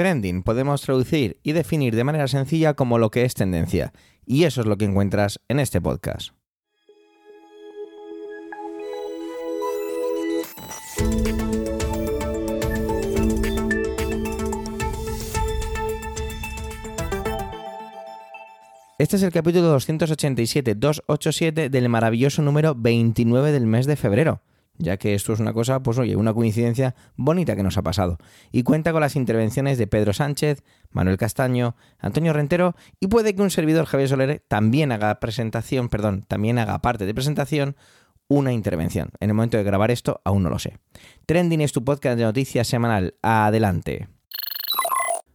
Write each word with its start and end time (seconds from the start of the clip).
Trending. 0.00 0.42
Podemos 0.42 0.80
traducir 0.80 1.38
y 1.42 1.52
definir 1.52 1.94
de 1.94 2.04
manera 2.04 2.26
sencilla 2.26 2.72
como 2.72 2.96
lo 2.96 3.10
que 3.10 3.26
es 3.26 3.34
tendencia, 3.34 3.92
y 4.24 4.44
eso 4.44 4.62
es 4.62 4.66
lo 4.66 4.78
que 4.78 4.86
encuentras 4.86 5.40
en 5.46 5.60
este 5.60 5.78
podcast. 5.78 6.30
Este 18.96 19.16
es 19.16 19.22
el 19.22 19.32
capítulo 19.32 19.76
287-287 19.76 21.68
del 21.68 21.88
maravilloso 21.90 22.40
número 22.40 22.74
29 22.74 23.52
del 23.52 23.66
mes 23.66 23.84
de 23.84 23.96
febrero, 23.96 24.40
ya 24.80 24.96
que 24.96 25.14
esto 25.14 25.32
es 25.32 25.40
una 25.40 25.52
cosa, 25.52 25.82
pues 25.82 25.98
oye, 25.98 26.16
una 26.16 26.34
coincidencia 26.34 26.94
bonita 27.16 27.54
que 27.54 27.62
nos 27.62 27.78
ha 27.78 27.82
pasado. 27.82 28.18
Y 28.50 28.62
cuenta 28.62 28.92
con 28.92 29.00
las 29.00 29.14
intervenciones 29.14 29.78
de 29.78 29.86
Pedro 29.86 30.12
Sánchez, 30.12 30.62
Manuel 30.90 31.18
Castaño, 31.18 31.76
Antonio 31.98 32.32
Rentero 32.32 32.74
y 32.98 33.06
puede 33.06 33.34
que 33.34 33.42
un 33.42 33.50
servidor 33.50 33.84
Javier 33.86 34.08
Soler 34.08 34.42
también 34.48 34.90
haga 34.90 35.20
presentación, 35.20 35.88
perdón, 35.88 36.24
también 36.26 36.58
haga 36.58 36.80
parte 36.80 37.06
de 37.06 37.14
presentación 37.14 37.76
una 38.28 38.52
intervención. 38.52 39.10
En 39.20 39.30
el 39.30 39.34
momento 39.34 39.56
de 39.56 39.64
grabar 39.64 39.90
esto 39.90 40.20
aún 40.24 40.42
no 40.42 40.50
lo 40.50 40.58
sé. 40.58 40.78
Trending 41.26 41.60
es 41.60 41.72
tu 41.72 41.84
podcast 41.84 42.16
de 42.16 42.24
noticias 42.24 42.66
semanal. 42.66 43.14
Adelante. 43.22 44.08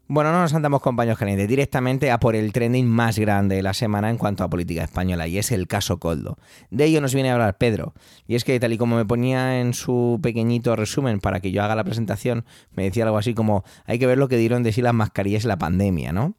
Bueno, 0.07 0.31
no 0.31 0.41
nos 0.41 0.53
andamos 0.53 0.83
compañeros 0.83 1.17
calientes, 1.17 1.47
directamente 1.47 2.11
a 2.11 2.19
por 2.19 2.35
el 2.35 2.53
trending 2.53 2.87
más 2.87 3.17
grande 3.17 3.55
de 3.55 3.63
la 3.63 3.73
semana 3.73 4.11
en 4.11 4.17
cuanto 4.17 4.43
a 4.43 4.49
política 4.51 4.83
española, 4.83 5.27
y 5.27 5.39
es 5.39 5.51
el 5.51 5.67
caso 5.67 5.97
Coldo. 5.97 6.37
De 6.69 6.85
ello 6.85 7.01
nos 7.01 7.15
viene 7.15 7.31
a 7.31 7.33
hablar 7.33 7.57
Pedro. 7.57 7.95
Y 8.27 8.35
es 8.35 8.43
que, 8.43 8.59
tal 8.59 8.71
y 8.71 8.77
como 8.77 8.97
me 8.97 9.05
ponía 9.05 9.59
en 9.59 9.73
su 9.73 10.19
pequeñito 10.21 10.75
resumen 10.75 11.19
para 11.19 11.39
que 11.39 11.51
yo 11.51 11.63
haga 11.63 11.73
la 11.73 11.83
presentación, 11.83 12.45
me 12.75 12.83
decía 12.83 13.03
algo 13.05 13.17
así 13.17 13.33
como: 13.33 13.63
hay 13.85 13.97
que 13.97 14.05
ver 14.05 14.19
lo 14.19 14.27
que 14.27 14.37
dieron 14.37 14.61
de 14.61 14.73
sí 14.73 14.83
las 14.83 14.93
mascarillas 14.93 15.43
en 15.43 15.49
la 15.49 15.57
pandemia, 15.57 16.13
¿no? 16.13 16.35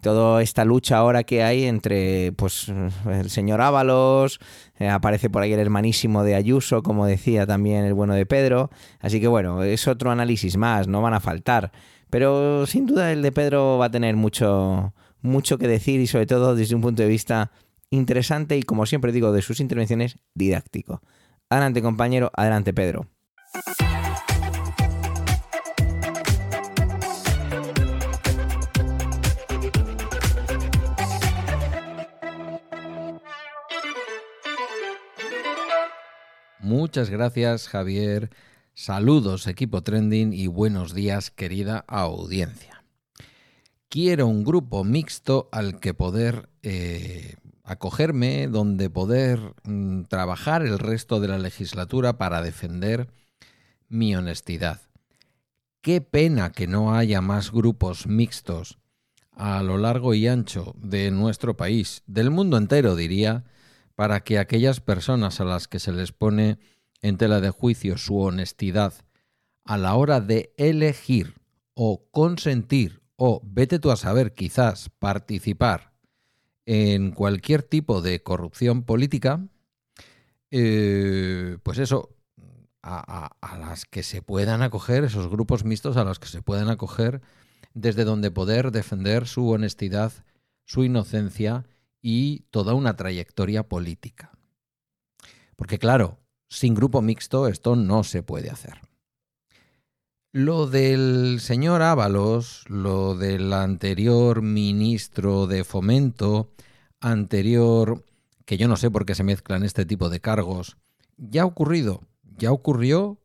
toda 0.00 0.42
esta 0.42 0.64
lucha 0.64 0.98
ahora 0.98 1.24
que 1.24 1.42
hay 1.42 1.64
entre 1.64 2.32
pues 2.32 2.72
el 3.10 3.30
señor 3.30 3.60
Ábalos, 3.60 4.38
eh, 4.78 4.88
aparece 4.88 5.28
por 5.28 5.42
ahí 5.42 5.52
el 5.52 5.60
hermanísimo 5.60 6.22
de 6.22 6.34
Ayuso, 6.34 6.82
como 6.82 7.06
decía 7.06 7.46
también 7.46 7.84
el 7.84 7.94
bueno 7.94 8.14
de 8.14 8.26
Pedro, 8.26 8.70
así 9.00 9.20
que 9.20 9.26
bueno, 9.26 9.62
es 9.62 9.88
otro 9.88 10.10
análisis 10.10 10.56
más, 10.56 10.86
no 10.86 11.02
van 11.02 11.14
a 11.14 11.20
faltar. 11.20 11.72
Pero 12.10 12.66
sin 12.66 12.86
duda 12.86 13.12
el 13.12 13.22
de 13.22 13.32
Pedro 13.32 13.78
va 13.78 13.86
a 13.86 13.90
tener 13.90 14.16
mucho, 14.16 14.94
mucho 15.20 15.58
que 15.58 15.68
decir 15.68 16.00
y 16.00 16.06
sobre 16.06 16.26
todo 16.26 16.54
desde 16.54 16.74
un 16.74 16.80
punto 16.80 17.02
de 17.02 17.08
vista 17.08 17.50
interesante 17.90 18.56
y 18.56 18.62
como 18.62 18.86
siempre 18.86 19.12
digo 19.12 19.32
de 19.32 19.42
sus 19.42 19.60
intervenciones 19.60 20.18
didáctico. 20.34 21.02
Adelante 21.50 21.82
compañero, 21.82 22.30
adelante 22.34 22.72
Pedro. 22.72 23.06
Muchas 36.60 37.08
gracias 37.08 37.68
Javier 37.68 38.30
Saludos 38.80 39.48
equipo 39.48 39.82
trending 39.82 40.32
y 40.32 40.46
buenos 40.46 40.94
días 40.94 41.32
querida 41.32 41.84
audiencia. 41.88 42.84
Quiero 43.88 44.28
un 44.28 44.44
grupo 44.44 44.84
mixto 44.84 45.48
al 45.50 45.80
que 45.80 45.94
poder 45.94 46.48
eh, 46.62 47.34
acogerme, 47.64 48.46
donde 48.46 48.88
poder 48.88 49.40
mm, 49.64 50.02
trabajar 50.02 50.62
el 50.62 50.78
resto 50.78 51.18
de 51.18 51.26
la 51.26 51.38
legislatura 51.38 52.18
para 52.18 52.40
defender 52.40 53.08
mi 53.88 54.14
honestidad. 54.14 54.80
Qué 55.80 56.00
pena 56.00 56.52
que 56.52 56.68
no 56.68 56.94
haya 56.94 57.20
más 57.20 57.50
grupos 57.50 58.06
mixtos 58.06 58.78
a 59.32 59.60
lo 59.64 59.76
largo 59.76 60.14
y 60.14 60.28
ancho 60.28 60.76
de 60.78 61.10
nuestro 61.10 61.56
país, 61.56 62.04
del 62.06 62.30
mundo 62.30 62.56
entero 62.56 62.94
diría, 62.94 63.42
para 63.96 64.20
que 64.20 64.38
aquellas 64.38 64.78
personas 64.80 65.40
a 65.40 65.44
las 65.44 65.66
que 65.66 65.80
se 65.80 65.90
les 65.90 66.12
pone 66.12 66.60
en 67.02 67.16
tela 67.16 67.40
de 67.40 67.50
juicio 67.50 67.98
su 67.98 68.18
honestidad 68.18 68.94
a 69.64 69.76
la 69.76 69.94
hora 69.94 70.20
de 70.20 70.54
elegir 70.56 71.34
o 71.74 72.08
consentir 72.10 73.02
o, 73.16 73.42
vete 73.44 73.80
tú 73.80 73.90
a 73.90 73.96
saber, 73.96 74.32
quizás 74.32 74.90
participar 74.98 75.92
en 76.66 77.10
cualquier 77.10 77.64
tipo 77.64 78.00
de 78.00 78.22
corrupción 78.22 78.84
política, 78.84 79.48
eh, 80.52 81.58
pues 81.64 81.78
eso, 81.78 82.14
a, 82.80 83.30
a, 83.40 83.58
las 83.58 83.86
que 83.86 84.04
se 84.04 84.22
puedan 84.22 84.62
acoger, 84.62 85.02
esos 85.02 85.28
grupos 85.28 85.64
mixtos 85.64 85.96
a 85.96 86.04
los 86.04 86.20
que 86.20 86.28
se 86.28 86.42
puedan 86.42 86.68
acoger, 86.68 87.22
desde 87.74 88.04
donde 88.04 88.30
poder 88.30 88.70
defender 88.70 89.26
su 89.26 89.48
honestidad, 89.48 90.12
su 90.64 90.84
inocencia 90.84 91.66
y 92.00 92.44
toda 92.50 92.74
una 92.74 92.94
trayectoria 92.94 93.68
política. 93.68 94.30
Porque 95.56 95.78
claro, 95.78 96.18
sin 96.48 96.74
grupo 96.74 97.02
mixto 97.02 97.48
esto 97.48 97.76
no 97.76 98.04
se 98.04 98.22
puede 98.22 98.50
hacer. 98.50 98.80
Lo 100.32 100.66
del 100.66 101.40
señor 101.40 101.82
Ábalos, 101.82 102.64
lo 102.68 103.14
del 103.14 103.52
anterior 103.52 104.42
ministro 104.42 105.46
de 105.46 105.64
Fomento, 105.64 106.52
anterior, 107.00 108.04
que 108.44 108.58
yo 108.58 108.68
no 108.68 108.76
sé 108.76 108.90
por 108.90 109.06
qué 109.06 109.14
se 109.14 109.24
mezclan 109.24 109.64
este 109.64 109.86
tipo 109.86 110.10
de 110.10 110.20
cargos, 110.20 110.76
ya 111.16 111.42
ha 111.42 111.46
ocurrido, 111.46 112.02
ya 112.22 112.52
ocurrió 112.52 113.18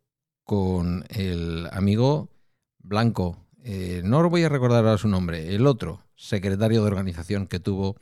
con 0.43 1.05
el 1.09 1.67
amigo 1.71 2.29
Blanco. 2.79 3.37
Eh, 3.63 4.01
no 4.03 4.29
voy 4.29 4.43
a 4.43 4.49
recordar 4.49 4.85
ahora 4.85 4.97
su 4.97 5.07
nombre, 5.07 5.55
el 5.55 5.67
otro 5.67 6.03
secretario 6.15 6.81
de 6.81 6.87
organización 6.87 7.47
que 7.47 7.59
tuvo 7.59 7.97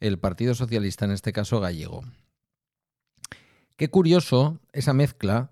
el 0.00 0.18
Partido 0.18 0.54
Socialista, 0.54 1.04
en 1.06 1.12
este 1.12 1.32
caso 1.32 1.60
gallego. 1.60 2.04
Qué 3.76 3.90
curioso 3.90 4.60
esa 4.72 4.92
mezcla 4.92 5.50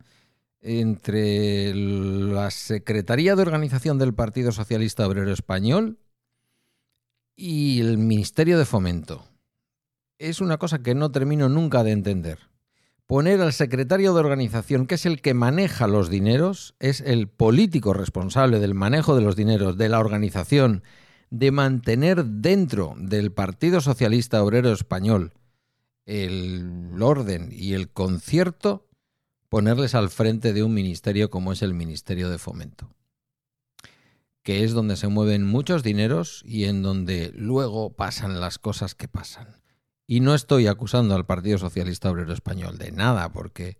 entre 0.61 1.75
la 1.75 2.53
Secretaría 2.53 3.35
de 3.35 3.43
Organización 3.43 3.99
del 3.99 4.15
Partido 4.15 4.53
Socialista 4.53 5.09
Obrero 5.09 5.33
Español 5.33 5.99
y 7.35 7.81
el 7.81 7.99
Ministerio 7.99 8.59
de 8.59 8.65
Fomento. 8.65 9.25
Es 10.19 10.41
una 10.41 10.59
cosa 10.59 10.85
que 10.85 10.95
no 10.95 11.11
termino 11.11 11.49
nunca 11.49 11.83
de 11.83 11.91
entender. 11.91 12.39
Poner 13.09 13.41
al 13.41 13.53
secretario 13.53 14.15
de 14.15 14.21
organización, 14.21 14.87
que 14.87 14.95
es 14.95 15.05
el 15.05 15.21
que 15.21 15.35
maneja 15.35 15.89
los 15.89 16.09
dineros, 16.09 16.77
es 16.79 17.01
el 17.01 17.27
político 17.27 17.93
responsable 17.93 18.61
del 18.61 18.75
manejo 18.75 19.17
de 19.17 19.23
los 19.23 19.35
dineros 19.35 19.77
de 19.77 19.89
la 19.89 19.99
organización, 19.99 20.85
de 21.31 21.51
mantener 21.51 22.25
dentro 22.25 22.95
del 22.99 23.33
Partido 23.33 23.81
Socialista 23.81 24.45
Obrero 24.45 24.71
Español 24.71 25.33
el 26.07 26.93
orden 27.01 27.51
y 27.53 27.75
el 27.75 27.91
concierto 27.91 28.89
ponerles 29.49 29.95
al 29.95 30.09
frente 30.09 30.53
de 30.53 30.63
un 30.63 30.75
ministerio 30.75 31.31
como 31.31 31.53
es 31.53 31.63
el 31.63 31.75
Ministerio 31.75 32.31
de 32.31 32.39
Fomento, 32.39 32.95
que 34.43 34.65
es 34.65 34.73
donde 34.73 34.97
se 34.97 35.09
mueven 35.09 35.47
muchos 35.47 35.83
dineros 35.83 36.43
y 36.47 36.65
en 36.65 36.83
donde 36.83 37.33
luego 37.35 37.95
pasan 37.95 38.41
las 38.41 38.59
cosas 38.59 38.95
que 38.95 39.09
pasan. 39.09 39.61
Y 40.07 40.21
no 40.21 40.35
estoy 40.35 40.67
acusando 40.67 41.15
al 41.15 41.27
Partido 41.27 41.59
Socialista 41.59 42.11
Obrero 42.11 42.33
Español 42.33 42.79
de 42.79 42.93
nada, 42.93 43.33
porque 43.33 43.79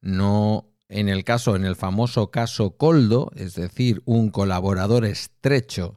no 0.00 0.74
en 0.88 1.08
el 1.08 1.24
caso, 1.24 1.56
en 1.56 1.64
el 1.64 1.76
famoso 1.76 2.30
caso 2.30 2.76
Coldo, 2.76 3.30
es 3.34 3.54
decir, 3.54 4.02
un 4.04 4.30
colaborador 4.30 5.04
estrecho 5.04 5.96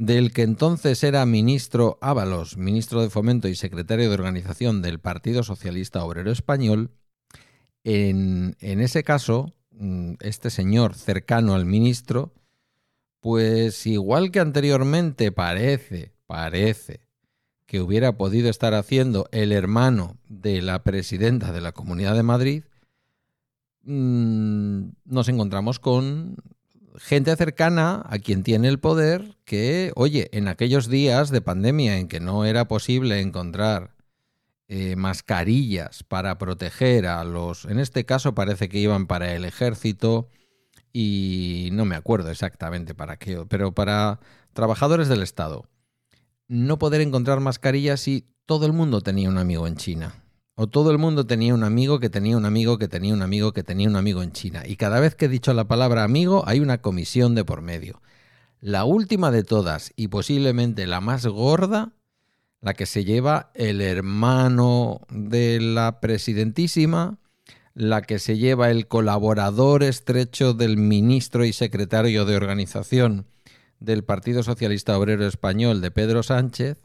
del 0.00 0.32
que 0.32 0.40
entonces 0.40 1.04
era 1.04 1.26
ministro 1.26 1.98
Ábalos, 2.00 2.56
ministro 2.56 3.02
de 3.02 3.10
Fomento 3.10 3.48
y 3.48 3.54
secretario 3.54 4.08
de 4.08 4.14
organización 4.14 4.80
del 4.80 4.98
Partido 4.98 5.42
Socialista 5.42 6.02
Obrero 6.02 6.32
Español, 6.32 6.90
en, 7.84 8.56
ese 8.60 9.04
caso, 9.04 9.52
mm, 9.72 10.14
este 10.20 10.48
señor 10.48 10.94
cercano 10.94 11.54
al 11.54 11.66
ministro, 11.66 12.32
pues 13.20 13.86
igual 13.86 14.30
que 14.30 14.40
anteriormente 14.40 15.32
parece, 15.32 16.14
parece 16.26 17.02
que 17.66 17.82
hubiera 17.82 18.16
podido 18.16 18.48
estar 18.48 18.72
haciendo 18.72 19.28
el 19.32 19.52
hermano 19.52 20.16
de 20.30 20.62
la 20.62 20.82
presidenta 20.82 21.52
de 21.52 21.60
la 21.60 21.72
Comunidad 21.72 22.14
de 22.14 22.22
Madrid, 22.22 22.64
mm, 23.82 24.92
nos 25.04 25.28
encontramos 25.28 25.78
con 25.78 26.36
gente 27.00 27.34
cercana 27.34 28.04
a 28.10 28.18
quien 28.18 28.42
tiene 28.42 28.68
el 28.68 28.78
poder 28.78 29.38
que, 29.46 29.90
oye, 29.96 30.28
en 30.32 30.48
aquellos 30.48 30.88
días 30.88 31.30
de 31.30 31.40
pandemia 31.40 31.96
en 31.96 32.08
que 32.08 32.20
no 32.20 32.44
era 32.44 32.68
posible 32.68 33.20
encontrar 33.20 33.96
eh, 34.68 34.96
mascarillas 34.96 36.02
para 36.02 36.36
proteger 36.36 37.06
a 37.06 37.24
los, 37.24 37.64
en 37.64 37.78
este 37.78 38.04
caso 38.04 38.34
parece 38.34 38.68
que 38.68 38.78
iban 38.78 39.06
para 39.06 39.34
el 39.34 39.46
ejército 39.46 40.28
y 40.92 41.70
no 41.72 41.86
me 41.86 41.96
acuerdo 41.96 42.30
exactamente 42.30 42.94
para 42.94 43.16
qué, 43.16 43.46
pero 43.48 43.72
para 43.72 44.20
trabajadores 44.52 45.08
del 45.08 45.22
Estado. 45.22 45.64
No 46.48 46.78
poder 46.78 47.00
encontrar 47.00 47.40
mascarillas 47.40 48.00
si 48.00 48.26
todo 48.44 48.66
el 48.66 48.74
mundo 48.74 49.00
tenía 49.00 49.30
un 49.30 49.38
amigo 49.38 49.66
en 49.66 49.76
China. 49.76 50.22
O 50.62 50.66
todo 50.66 50.90
el 50.90 50.98
mundo 50.98 51.24
tenía 51.24 51.54
un 51.54 51.64
amigo 51.64 52.00
que 52.00 52.10
tenía 52.10 52.36
un 52.36 52.44
amigo 52.44 52.76
que 52.76 52.86
tenía 52.86 53.14
un 53.14 53.22
amigo 53.22 53.54
que 53.54 53.62
tenía 53.62 53.88
un 53.88 53.96
amigo 53.96 54.22
en 54.22 54.32
China. 54.32 54.62
Y 54.66 54.76
cada 54.76 55.00
vez 55.00 55.14
que 55.14 55.24
he 55.24 55.28
dicho 55.28 55.54
la 55.54 55.64
palabra 55.64 56.04
amigo 56.04 56.44
hay 56.46 56.60
una 56.60 56.82
comisión 56.82 57.34
de 57.34 57.46
por 57.46 57.62
medio. 57.62 58.02
La 58.60 58.84
última 58.84 59.30
de 59.30 59.42
todas 59.42 59.90
y 59.96 60.08
posiblemente 60.08 60.86
la 60.86 61.00
más 61.00 61.24
gorda, 61.24 61.92
la 62.60 62.74
que 62.74 62.84
se 62.84 63.06
lleva 63.06 63.50
el 63.54 63.80
hermano 63.80 65.00
de 65.08 65.62
la 65.62 65.98
presidentísima, 65.98 67.16
la 67.72 68.02
que 68.02 68.18
se 68.18 68.36
lleva 68.36 68.70
el 68.70 68.86
colaborador 68.86 69.82
estrecho 69.82 70.52
del 70.52 70.76
ministro 70.76 71.46
y 71.46 71.54
secretario 71.54 72.26
de 72.26 72.36
organización 72.36 73.24
del 73.78 74.04
Partido 74.04 74.42
Socialista 74.42 74.98
Obrero 74.98 75.26
Español 75.26 75.80
de 75.80 75.90
Pedro 75.90 76.22
Sánchez. 76.22 76.82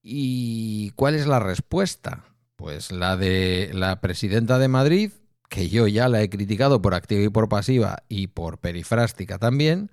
¿Y 0.00 0.90
cuál 0.90 1.16
es 1.16 1.26
la 1.26 1.40
respuesta? 1.40 2.35
Pues 2.56 2.90
la 2.90 3.16
de 3.16 3.70
la 3.72 4.00
presidenta 4.00 4.58
de 4.58 4.68
Madrid, 4.68 5.12
que 5.48 5.68
yo 5.68 5.86
ya 5.86 6.08
la 6.08 6.22
he 6.22 6.30
criticado 6.30 6.82
por 6.82 6.94
activa 6.94 7.22
y 7.22 7.28
por 7.28 7.48
pasiva 7.48 8.02
y 8.08 8.28
por 8.28 8.58
perifrástica 8.58 9.38
también, 9.38 9.90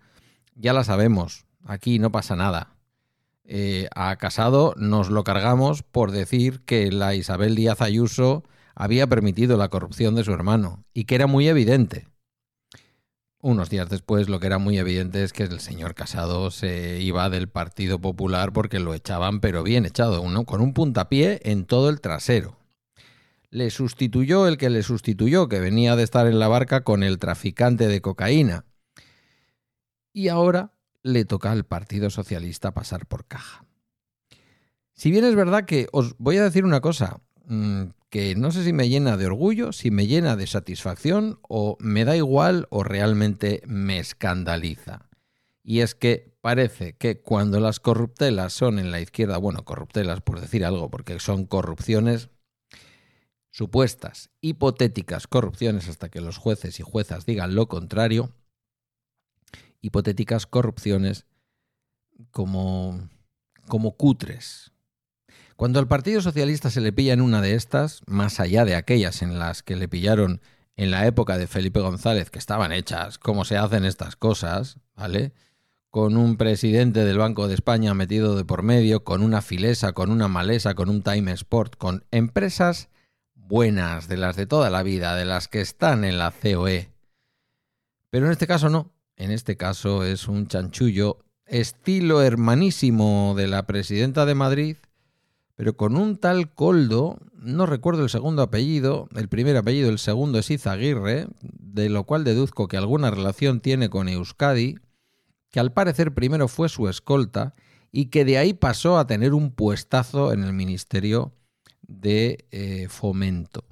ya 0.56 0.74
la 0.74 0.83
sabemos, 0.83 1.45
aquí 1.65 2.00
no 2.00 2.12
pasa 2.12 2.36
nada. 2.36 2.75
Eh, 3.45 3.89
a 3.94 4.15
Casado 4.15 4.74
nos 4.77 5.10
lo 5.10 5.24
cargamos 5.25 5.83
por 5.83 6.12
decir 6.12 6.62
que 6.62 6.92
la 6.92 7.13
Isabel 7.13 7.56
Díaz 7.56 7.81
Ayuso 7.81 8.44
había 8.74 9.07
permitido 9.07 9.57
la 9.57 9.68
corrupción 9.68 10.16
de 10.16 10.24
su 10.24 10.31
hermano 10.31 10.86
y 10.94 11.04
que 11.04 11.16
era 11.16 11.27
muy 11.27 11.48
evidente. 11.48 12.07
Unos 13.44 13.69
días 13.69 13.90
después 13.90 14.30
lo 14.30 14.40
que 14.40 14.48
era 14.48 14.57
muy 14.57 14.78
evidente 14.78 15.22
es 15.22 15.34
que 15.34 15.44
el 15.44 15.60
señor 15.60 15.95
Casado 15.95 16.50
se 16.50 17.01
iba 17.01 17.30
del 17.30 17.50
Partido 17.50 18.00
Popular 18.00 18.54
porque 18.54 18.80
lo 18.80 18.94
echaban, 18.94 19.42
pero 19.42 19.63
bien 19.63 19.86
echado, 19.86 20.22
uno, 20.22 20.45
con 20.45 20.62
un 20.62 20.74
puntapié 20.74 21.42
en 21.44 21.66
todo 21.66 21.90
el 21.90 22.00
trasero. 22.00 22.57
Le 23.50 23.69
sustituyó 23.69 24.48
el 24.48 24.57
que 24.57 24.69
le 24.69 24.81
sustituyó, 24.81 25.50
que 25.50 25.60
venía 25.60 25.98
de 25.98 26.04
estar 26.04 26.25
en 26.25 26.40
la 26.40 26.48
barca 26.48 26.86
con 26.86 27.04
el 27.04 27.19
traficante 27.19 27.90
de 27.90 28.00
cocaína. 28.00 28.63
Y 30.13 30.30
ahora 30.30 30.72
le 31.01 31.25
toca 31.25 31.51
al 31.51 31.66
Partido 31.66 32.10
Socialista 32.10 32.74
pasar 32.74 33.07
por 33.07 33.25
caja. 33.25 33.66
Si 34.94 35.12
bien 35.12 35.25
es 35.25 35.36
verdad 35.36 35.66
que 35.66 35.90
os 35.92 36.16
voy 36.18 36.38
a 36.38 36.44
decir 36.45 36.63
una 36.63 36.80
cosa, 36.80 37.19
mm, 37.45 37.84
que 38.10 38.36
no 38.36 38.51
sé 38.51 38.63
si 38.63 38.74
me 38.74 38.90
llena 38.90 39.18
de 39.18 39.25
orgullo, 39.25 39.72
si 39.72 39.90
me 39.90 40.07
llena 40.07 40.36
de 40.36 40.48
satisfacción 40.48 41.40
o 41.42 41.78
me 41.80 42.06
da 42.06 42.16
igual 42.16 42.68
o 42.69 42.84
realmente 42.84 43.63
me 43.66 44.00
escandaliza. 44.00 45.10
Y 45.63 45.80
es 45.80 45.95
que 45.95 46.38
parece 46.42 46.98
que 46.98 47.22
cuando 47.22 47.60
las 47.60 47.80
corruptelas 47.80 48.54
son 48.54 48.78
en 48.78 48.92
la 48.92 49.00
izquierda, 49.00 49.38
bueno, 49.38 49.63
corruptelas 49.63 50.22
por 50.22 50.42
decir 50.42 50.66
algo, 50.66 50.92
porque 50.92 51.19
son 51.19 51.45
corrupciones 51.45 52.30
supuestas, 53.50 54.30
hipotéticas 54.42 55.28
corrupciones 55.28 55.88
hasta 55.88 56.10
que 56.10 56.22
los 56.22 56.38
jueces 56.38 56.80
y 56.80 56.84
juezas 56.84 57.25
digan 57.25 57.56
lo 57.56 57.68
contrario, 57.68 58.36
hipotéticas 59.80 60.45
corrupciones 60.45 61.25
como, 62.31 63.10
como 63.68 63.95
cutres, 63.95 64.72
cuando 65.55 65.79
al 65.79 65.88
Partido 65.88 66.21
Socialista 66.21 66.69
se 66.69 66.81
le 66.81 66.94
pilla 66.94 67.13
en 67.13 67.21
una 67.21 67.41
de 67.41 67.55
estas, 67.55 68.01
más 68.05 68.39
allá 68.39 68.65
de 68.65 68.75
aquellas 68.75 69.21
en 69.21 69.39
las 69.39 69.63
que 69.63 69.75
le 69.75 69.88
pillaron 69.88 70.41
en 70.75 70.91
la 70.91 71.05
época 71.05 71.38
de 71.38 71.47
Felipe 71.47 71.79
González, 71.79 72.29
que 72.29 72.39
estaban 72.39 72.71
hechas 72.71 73.19
como 73.19 73.45
se 73.45 73.57
hacen 73.57 73.85
estas 73.85 74.15
cosas, 74.15 74.79
¿vale? 74.95 75.33
Con 75.89 76.17
un 76.17 76.38
presidente 76.38 77.05
del 77.05 77.19
Banco 77.19 77.47
de 77.47 77.53
España 77.53 77.94
metido 77.94 78.35
de 78.35 78.45
por 78.45 78.63
medio, 78.63 79.03
con 79.03 79.21
una 79.21 79.41
filesa, 79.41 79.94
con 79.94 80.11
una 80.11 80.27
malesa, 80.27 80.73
con 80.73 80.89
un 80.89 81.03
Time 81.03 81.31
Sport, 81.33 81.77
con 81.77 82.06
empresas 82.11 82.89
buenas, 83.35 84.07
de 84.07 84.17
las 84.17 84.35
de 84.35 84.47
toda 84.47 84.69
la 84.69 84.81
vida, 84.81 85.15
de 85.15 85.25
las 85.25 85.47
que 85.47 85.61
están 85.61 86.03
en 86.03 86.17
la 86.17 86.31
COE. 86.31 86.89
Pero 88.09 88.25
en 88.25 88.31
este 88.31 88.47
caso 88.47 88.69
no. 88.69 88.91
En 89.15 89.31
este 89.31 89.57
caso 89.57 90.03
es 90.03 90.27
un 90.27 90.47
chanchullo 90.47 91.19
estilo 91.45 92.23
hermanísimo 92.23 93.35
de 93.38 93.47
la 93.47 93.67
presidenta 93.67 94.25
de 94.25 94.33
Madrid, 94.33 94.77
pero 95.55 95.77
con 95.77 95.95
un 95.95 96.17
tal 96.17 96.53
Coldo, 96.53 97.19
no 97.35 97.65
recuerdo 97.65 98.03
el 98.03 98.09
segundo 98.09 98.41
apellido, 98.41 99.07
el 99.15 99.29
primer 99.29 99.55
apellido, 99.57 99.89
el 99.89 100.00
segundo 100.00 100.39
es 100.39 100.50
Izaguirre, 100.50 101.27
de 101.41 101.89
lo 101.89 102.05
cual 102.05 102.23
deduzco 102.23 102.67
que 102.67 102.77
alguna 102.77 103.11
relación 103.11 103.59
tiene 103.59 103.89
con 103.89 104.09
Euskadi, 104.09 104.75
que 105.51 105.59
al 105.59 105.71
parecer 105.71 106.13
primero 106.13 106.47
fue 106.47 106.69
su 106.69 106.89
escolta 106.89 107.53
y 107.91 108.05
que 108.05 108.25
de 108.25 108.39
ahí 108.39 108.53
pasó 108.53 108.97
a 108.97 109.05
tener 109.05 109.33
un 109.33 109.51
puestazo 109.51 110.33
en 110.33 110.44
el 110.44 110.53
Ministerio 110.53 111.33
de 111.83 112.45
eh, 112.51 112.88
Fomento. 112.89 113.65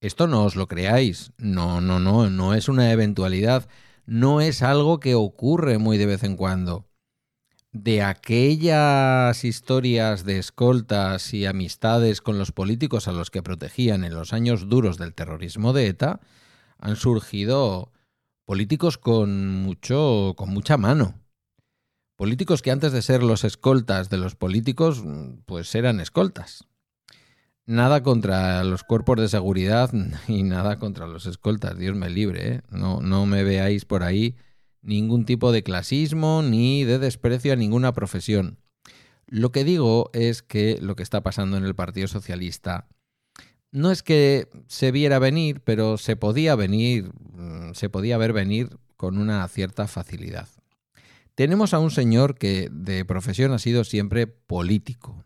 Esto 0.00 0.26
no 0.26 0.44
os 0.44 0.56
lo 0.56 0.66
creáis, 0.66 1.32
no, 1.38 1.80
no, 1.80 2.00
no, 2.00 2.28
no 2.28 2.54
es 2.54 2.68
una 2.68 2.90
eventualidad, 2.90 3.68
no 4.06 4.40
es 4.40 4.62
algo 4.62 4.98
que 4.98 5.14
ocurre 5.14 5.78
muy 5.78 5.98
de 5.98 6.06
vez 6.06 6.24
en 6.24 6.36
cuando 6.36 6.86
de 7.82 8.02
aquellas 8.02 9.44
historias 9.44 10.24
de 10.24 10.38
escoltas 10.38 11.34
y 11.34 11.46
amistades 11.46 12.20
con 12.20 12.38
los 12.38 12.52
políticos 12.52 13.06
a 13.06 13.12
los 13.12 13.30
que 13.30 13.42
protegían 13.42 14.04
en 14.04 14.14
los 14.14 14.32
años 14.32 14.68
duros 14.68 14.98
del 14.98 15.14
terrorismo 15.14 15.72
de 15.72 15.88
ETA, 15.88 16.20
han 16.78 16.96
surgido 16.96 17.92
políticos 18.44 18.96
con 18.98 19.62
mucho 19.62 20.34
con 20.36 20.50
mucha 20.50 20.76
mano. 20.76 21.20
Políticos 22.16 22.62
que 22.62 22.70
antes 22.70 22.92
de 22.92 23.02
ser 23.02 23.22
los 23.22 23.44
escoltas 23.44 24.08
de 24.08 24.16
los 24.16 24.36
políticos, 24.36 25.04
pues 25.44 25.74
eran 25.74 26.00
escoltas. 26.00 26.64
Nada 27.66 28.02
contra 28.02 28.64
los 28.64 28.84
cuerpos 28.84 29.20
de 29.20 29.28
seguridad 29.28 29.90
y 30.28 30.42
nada 30.44 30.78
contra 30.78 31.06
los 31.06 31.26
escoltas, 31.26 31.76
Dios 31.76 31.94
me 31.94 32.08
libre, 32.08 32.48
¿eh? 32.48 32.62
no, 32.70 33.00
no 33.00 33.26
me 33.26 33.44
veáis 33.44 33.84
por 33.84 34.02
ahí 34.02 34.34
ningún 34.86 35.24
tipo 35.24 35.52
de 35.52 35.62
clasismo 35.62 36.42
ni 36.42 36.84
de 36.84 36.98
desprecio 36.98 37.52
a 37.52 37.56
ninguna 37.56 37.92
profesión. 37.92 38.58
Lo 39.26 39.50
que 39.50 39.64
digo 39.64 40.10
es 40.12 40.42
que 40.42 40.78
lo 40.80 40.94
que 40.94 41.02
está 41.02 41.22
pasando 41.22 41.56
en 41.56 41.64
el 41.64 41.74
Partido 41.74 42.06
Socialista 42.06 42.86
no 43.72 43.90
es 43.90 44.02
que 44.02 44.48
se 44.68 44.92
viera 44.92 45.18
venir, 45.18 45.60
pero 45.60 45.98
se 45.98 46.16
podía 46.16 46.54
venir, 46.54 47.10
mm, 47.32 47.74
se 47.74 47.88
podía 47.88 48.16
ver 48.16 48.32
venir 48.32 48.78
con 48.96 49.18
una 49.18 49.46
cierta 49.48 49.88
facilidad. 49.88 50.48
Tenemos 51.34 51.74
a 51.74 51.80
un 51.80 51.90
señor 51.90 52.38
que 52.38 52.68
de 52.70 53.04
profesión 53.04 53.52
ha 53.52 53.58
sido 53.58 53.84
siempre 53.84 54.26
político, 54.26 55.24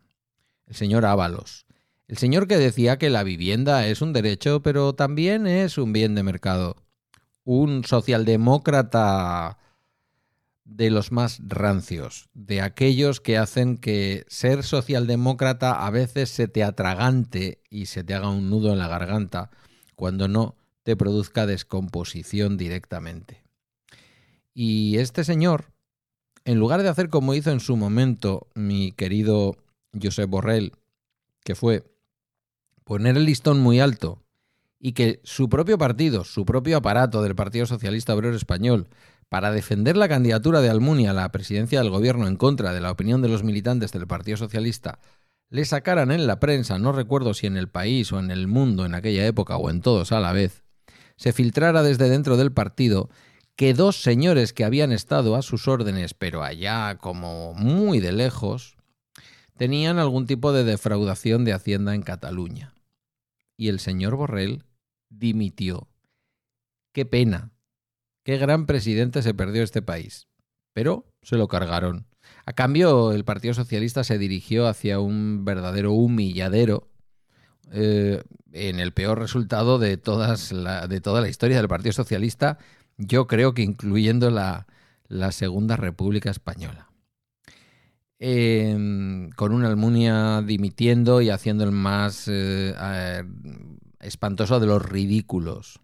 el 0.67 0.75
señor 0.75 1.05
Ábalos. 1.05 1.67
El 2.09 2.19
señor 2.19 2.49
que 2.49 2.57
decía 2.57 2.99
que 2.99 3.11
la 3.11 3.23
vivienda 3.23 3.87
es 3.87 4.03
un 4.03 4.13
derecho, 4.13 4.63
pero 4.63 4.95
también 4.95 5.47
es 5.47 5.79
un 5.79 5.93
bien 5.93 6.17
de 6.17 6.25
mercado 6.25 6.77
un 7.45 7.85
socialdemócrata 7.85 9.59
de 10.65 10.91
los 10.91 11.11
más 11.11 11.41
rancios, 11.45 12.29
de 12.33 12.61
aquellos 12.61 13.21
que 13.21 13.39
hacen 13.39 13.77
que 13.77 14.25
ser 14.29 14.63
socialdemócrata 14.63 15.85
a 15.85 15.91
veces 15.91 16.31
se 16.31 16.47
te 16.47 16.63
atragante 16.63 17.61
y 17.69 17.87
se 17.87 18.05
te 18.05 18.15
haga 18.15 18.31
un 18.31 18.51
nudo 18.51 18.73
en 18.73 18.79
la 18.79 18.87
garganta, 18.87 19.51
cuando 19.97 20.29
no 20.29 20.57
te 20.83 20.97
produzca 20.97 21.47
descomposición 21.47 22.57
directamente. 22.57 23.43
Y 24.55 24.99
este 24.99 25.25
señor, 25.25 25.73
en 26.45 26.59
lugar 26.59 26.83
de 26.83 26.89
hacer 26.89 27.09
como 27.09 27.35
hizo 27.35 27.51
en 27.51 27.61
su 27.61 27.77
momento 27.77 28.49
mi 28.55 28.93
querido 28.93 29.57
José 30.01 30.25
Borrell, 30.25 30.73
que 31.43 31.55
fue 31.55 31.85
poner 32.85 33.17
el 33.17 33.25
listón 33.25 33.61
muy 33.61 33.81
alto 33.81 34.23
y 34.81 34.93
que 34.93 35.21
su 35.23 35.49
propio 35.49 35.79
partido, 35.79 36.25
su 36.25 36.45
propio 36.45 36.79
aparato 36.79 37.23
del 37.23 37.37
Partido 37.37 37.67
Socialista 37.67 38.15
Obrero 38.15 38.35
Español, 38.35 38.89
para 39.29 39.53
defender 39.53 39.97
la 39.97 40.09
candidatura 40.09 40.61
de 40.61 40.71
Almunia 40.71 41.11
a 41.11 41.15
la 41.15 41.31
presidencia 41.31 41.81
del 41.81 41.91
gobierno 41.91 42.27
en 42.27 42.37
contra 42.37 42.73
de 42.73 42.81
la 42.81 42.91
opinión 42.91 43.23
de 43.23 43.29
los 43.29 43.45
militantes 43.45 43.93
del 43.93 44.07
Partido 44.07 44.39
Socialista, 44.39 44.99
le 45.51 45.65
sacaran 45.65 46.11
en 46.11 46.27
la 46.27 46.41
prensa, 46.41 46.79
no 46.79 46.93
recuerdo 46.93 47.35
si 47.35 47.47
en 47.47 47.57
el 47.57 47.69
país 47.69 48.11
o 48.13 48.19
en 48.19 48.31
el 48.31 48.49
mundo 48.49 48.87
en 48.87 48.95
aquella 48.95 49.27
época 49.27 49.57
o 49.57 49.69
en 49.69 49.83
todos 49.83 50.13
a 50.13 50.21
la 50.21 50.33
vez, 50.33 50.65
se 51.17 51.33
filtrara 51.33 51.83
desde 51.83 52.09
dentro 52.09 52.37
del 52.37 52.53
partido 52.53 53.11
que 53.55 53.75
dos 53.75 54.01
señores 54.01 54.55
que 54.55 54.65
habían 54.65 54.91
estado 54.91 55.37
a 55.37 55.43
sus 55.43 55.69
órdenes, 55.69 56.15
pero 56.15 56.43
allá 56.43 56.97
como 56.97 57.53
muy 57.53 58.01
de 58.01 58.13
lejos, 58.13 58.77
tenían 59.59 59.99
algún 59.99 60.27
tipo 60.27 60.53
de 60.53 60.65
defraudación 60.65 61.45
de 61.45 61.53
Hacienda 61.53 61.95
en 61.95 62.01
Cataluña. 62.01 62.73
Y 63.59 63.69
el 63.69 63.79
señor 63.79 64.17
Borrell 64.17 64.65
dimitió. 65.11 65.89
Qué 66.93 67.05
pena. 67.05 67.53
Qué 68.25 68.39
gran 68.39 68.67
presidente 68.67 69.23
se 69.23 69.35
perdió 69.35 69.63
este 69.63 69.83
país. 69.83 70.29
Pero 70.73 71.13
se 71.23 71.37
lo 71.37 71.49
cargaron. 71.49 72.07
A 72.47 72.53
cambio, 72.53 73.13
el 73.13 73.25
Partido 73.25 73.55
Socialista 73.55 74.05
se 74.05 74.19
dirigió 74.19 74.67
hacia 74.67 75.01
un 75.01 75.45
verdadero 75.45 75.93
humilladero 75.93 76.89
eh, 77.73 78.23
en 78.53 78.81
el 78.81 78.93
peor 78.93 79.19
resultado 79.19 79.79
de, 79.79 79.97
todas 79.97 80.51
de 80.89 81.01
toda 81.01 81.21
la 81.21 81.29
historia 81.29 81.57
del 81.57 81.69
Partido 81.69 81.93
Socialista, 81.93 82.59
yo 82.97 83.27
creo 83.27 83.55
que 83.55 83.63
incluyendo 83.63 84.31
la, 84.31 84.67
Segunda 85.31 85.77
República 85.77 86.31
Española. 86.31 86.89
Em, 88.19 89.31
con 89.31 89.53
una 89.53 89.69
Almunia 89.69 90.43
dimitiendo 90.43 91.21
y 91.21 91.31
haciendo 91.31 91.65
el 91.65 91.73
más 91.73 92.29
eh, 92.29 92.75
espantoso 94.01 94.61
de 94.61 94.67
los 94.67 94.83
ridículos. 94.83 95.81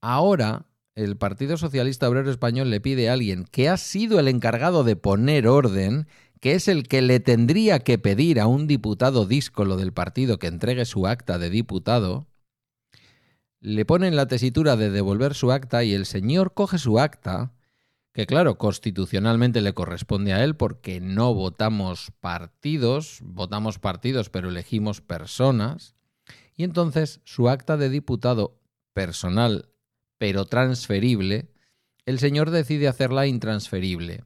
Ahora 0.00 0.66
el 0.94 1.16
Partido 1.16 1.56
Socialista 1.56 2.08
Obrero 2.08 2.30
Español 2.30 2.70
le 2.70 2.80
pide 2.80 3.08
a 3.08 3.14
alguien 3.14 3.44
que 3.44 3.68
ha 3.68 3.76
sido 3.76 4.18
el 4.18 4.28
encargado 4.28 4.84
de 4.84 4.96
poner 4.96 5.46
orden, 5.46 6.06
que 6.40 6.52
es 6.52 6.68
el 6.68 6.88
que 6.88 7.02
le 7.02 7.20
tendría 7.20 7.80
que 7.80 7.98
pedir 7.98 8.40
a 8.40 8.46
un 8.46 8.66
diputado 8.66 9.26
díscolo 9.26 9.76
del 9.76 9.92
partido 9.92 10.38
que 10.38 10.46
entregue 10.46 10.84
su 10.84 11.06
acta 11.06 11.38
de 11.38 11.50
diputado, 11.50 12.26
le 13.60 13.84
ponen 13.84 14.16
la 14.16 14.26
tesitura 14.26 14.76
de 14.76 14.90
devolver 14.90 15.34
su 15.34 15.52
acta 15.52 15.84
y 15.84 15.92
el 15.92 16.06
señor 16.06 16.54
coge 16.54 16.78
su 16.78 16.98
acta, 16.98 17.52
que 18.12 18.26
claro, 18.26 18.56
constitucionalmente 18.56 19.60
le 19.60 19.74
corresponde 19.74 20.32
a 20.32 20.42
él 20.42 20.56
porque 20.56 21.00
no 21.00 21.34
votamos 21.34 22.10
partidos, 22.20 23.20
votamos 23.22 23.78
partidos 23.78 24.30
pero 24.30 24.48
elegimos 24.48 25.00
personas, 25.02 25.94
y 26.56 26.64
entonces 26.64 27.20
su 27.24 27.48
acta 27.48 27.76
de 27.76 27.88
diputado 27.88 28.60
personal 28.92 29.70
pero 30.18 30.44
transferible, 30.44 31.48
el 32.04 32.18
señor 32.18 32.50
decide 32.50 32.88
hacerla 32.88 33.26
intransferible. 33.26 34.24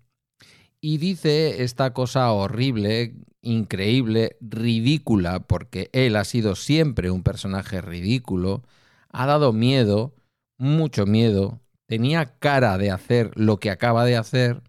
Y 0.80 0.98
dice 0.98 1.62
esta 1.62 1.92
cosa 1.92 2.32
horrible, 2.32 3.14
increíble, 3.42 4.36
ridícula, 4.40 5.46
porque 5.46 5.90
él 5.92 6.16
ha 6.16 6.24
sido 6.24 6.56
siempre 6.56 7.12
un 7.12 7.22
personaje 7.22 7.80
ridículo, 7.80 8.64
ha 9.12 9.26
dado 9.26 9.52
miedo, 9.52 10.16
mucho 10.58 11.06
miedo, 11.06 11.60
tenía 11.86 12.38
cara 12.40 12.76
de 12.76 12.90
hacer 12.90 13.30
lo 13.36 13.60
que 13.60 13.70
acaba 13.70 14.04
de 14.04 14.16
hacer, 14.16 14.62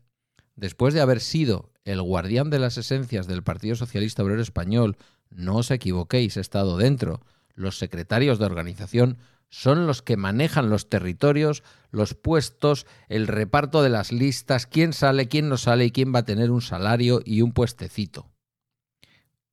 después 0.55 0.93
de 0.93 1.01
haber 1.01 1.21
sido 1.21 1.71
el 1.85 2.01
guardián 2.01 2.51
de 2.51 2.59
las 2.59 2.77
esencias 2.77 3.25
del 3.25 3.41
Partido 3.41 3.75
Socialista 3.75 4.23
Obrero 4.23 4.41
Español, 4.41 4.95
no 5.31 5.57
os 5.57 5.71
equivoquéis, 5.71 6.37
he 6.37 6.41
estado 6.41 6.77
dentro, 6.77 7.21
los 7.55 7.77
secretarios 7.77 8.37
de 8.37 8.45
organización 8.45 9.17
son 9.49 9.87
los 9.87 10.01
que 10.01 10.17
manejan 10.17 10.69
los 10.69 10.89
territorios, 10.89 11.63
los 11.89 12.13
puestos, 12.13 12.85
el 13.07 13.27
reparto 13.27 13.81
de 13.81 13.89
las 13.89 14.11
listas, 14.11 14.67
quién 14.67 14.91
sale, 14.93 15.27
quién 15.27 15.49
no 15.49 15.57
sale 15.57 15.85
y 15.85 15.91
quién 15.91 16.13
va 16.13 16.19
a 16.19 16.25
tener 16.25 16.51
un 16.51 16.61
salario 16.61 17.21
y 17.23 17.41
un 17.41 17.53
puestecito. 17.53 18.29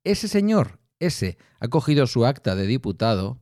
Ese 0.03 0.27
señor, 0.27 0.79
ese, 0.99 1.37
ha 1.59 1.69
cogido 1.69 2.07
su 2.07 2.25
acta 2.25 2.55
de 2.55 2.67
diputado, 2.67 3.39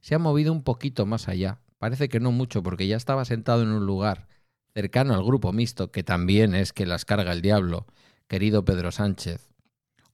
se 0.00 0.14
ha 0.14 0.18
movido 0.18 0.52
un 0.52 0.62
poquito 0.62 1.04
más 1.04 1.28
allá, 1.28 1.60
parece 1.78 2.08
que 2.08 2.20
no 2.20 2.32
mucho 2.32 2.62
porque 2.62 2.86
ya 2.86 2.96
estaba 2.96 3.24
sentado 3.24 3.62
en 3.62 3.68
un 3.68 3.84
lugar 3.84 4.28
cercano 4.72 5.14
al 5.14 5.22
grupo 5.22 5.52
mixto, 5.52 5.92
que 5.92 6.02
también 6.02 6.54
es 6.54 6.72
que 6.72 6.86
las 6.86 7.04
carga 7.04 7.32
el 7.32 7.42
diablo, 7.42 7.86
querido 8.26 8.64
Pedro 8.64 8.90
Sánchez, 8.90 9.51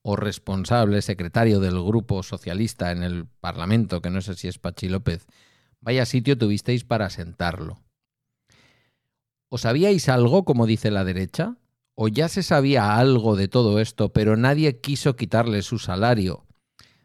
o 0.03 0.17
responsable 0.17 1.03
secretario 1.03 1.61
del 1.61 1.83
grupo 1.83 2.23
socialista 2.23 2.93
en 2.93 3.03
el 3.03 3.27
Parlamento, 3.27 4.01
que 4.01 4.11
no 4.11 4.21
sé 4.21 4.35
si 4.35 4.49
es 4.49 4.59
Pachi 4.59 4.89
López, 4.89 5.27
Vaya 5.81 6.07
sitio 6.07 6.37
tuvisteis 6.37 6.85
para 6.85 7.11
sentarlo. 7.11 7.81
¿Os 9.49 9.63
sabíais 9.63 10.09
algo, 10.09 10.45
como 10.45 10.67
dice 10.67 10.91
la 10.91 11.05
derecha? 11.05 11.57
¿O 11.95 12.09
ya 12.09 12.29
se 12.29 12.43
sabía 12.43 12.97
algo 12.97 13.37
de 13.37 13.49
todo 13.49 13.81
esto, 13.81 14.13
pero 14.13 14.37
nadie 14.37 14.81
quiso 14.81 15.17
quitarle 15.17 15.63
su 15.63 15.79
salario 15.79 16.47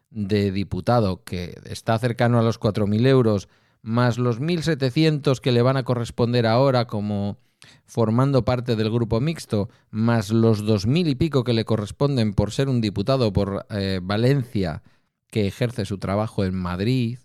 de 0.10 0.52
diputado, 0.52 1.24
que 1.24 1.60
está 1.66 1.98
cercano 1.98 2.40
a 2.40 2.44
los 2.44 2.60
4.000 2.60 3.08
euros, 3.08 3.48
más 3.82 4.18
los 4.18 4.40
1.700 4.40 5.40
que 5.40 5.52
le 5.52 5.62
van 5.62 5.78
a 5.78 5.84
corresponder 5.84 6.46
ahora 6.46 6.86
como 6.86 7.38
formando 7.86 8.46
parte 8.46 8.76
del 8.76 8.92
grupo 8.92 9.20
mixto, 9.20 9.70
más 9.92 10.32
los 10.32 10.64
2.000 10.64 11.10
y 11.10 11.16
pico 11.16 11.44
que 11.44 11.54
le 11.54 11.66
corresponden 11.66 12.34
por 12.34 12.52
ser 12.52 12.70
un 12.70 12.82
diputado 12.82 13.32
por 13.34 13.66
eh, 13.70 14.00
Valencia 14.02 14.84
que 15.30 15.48
ejerce 15.48 15.86
su 15.86 15.98
trabajo 15.98 16.46
en 16.46 16.56
Madrid, 16.56 17.18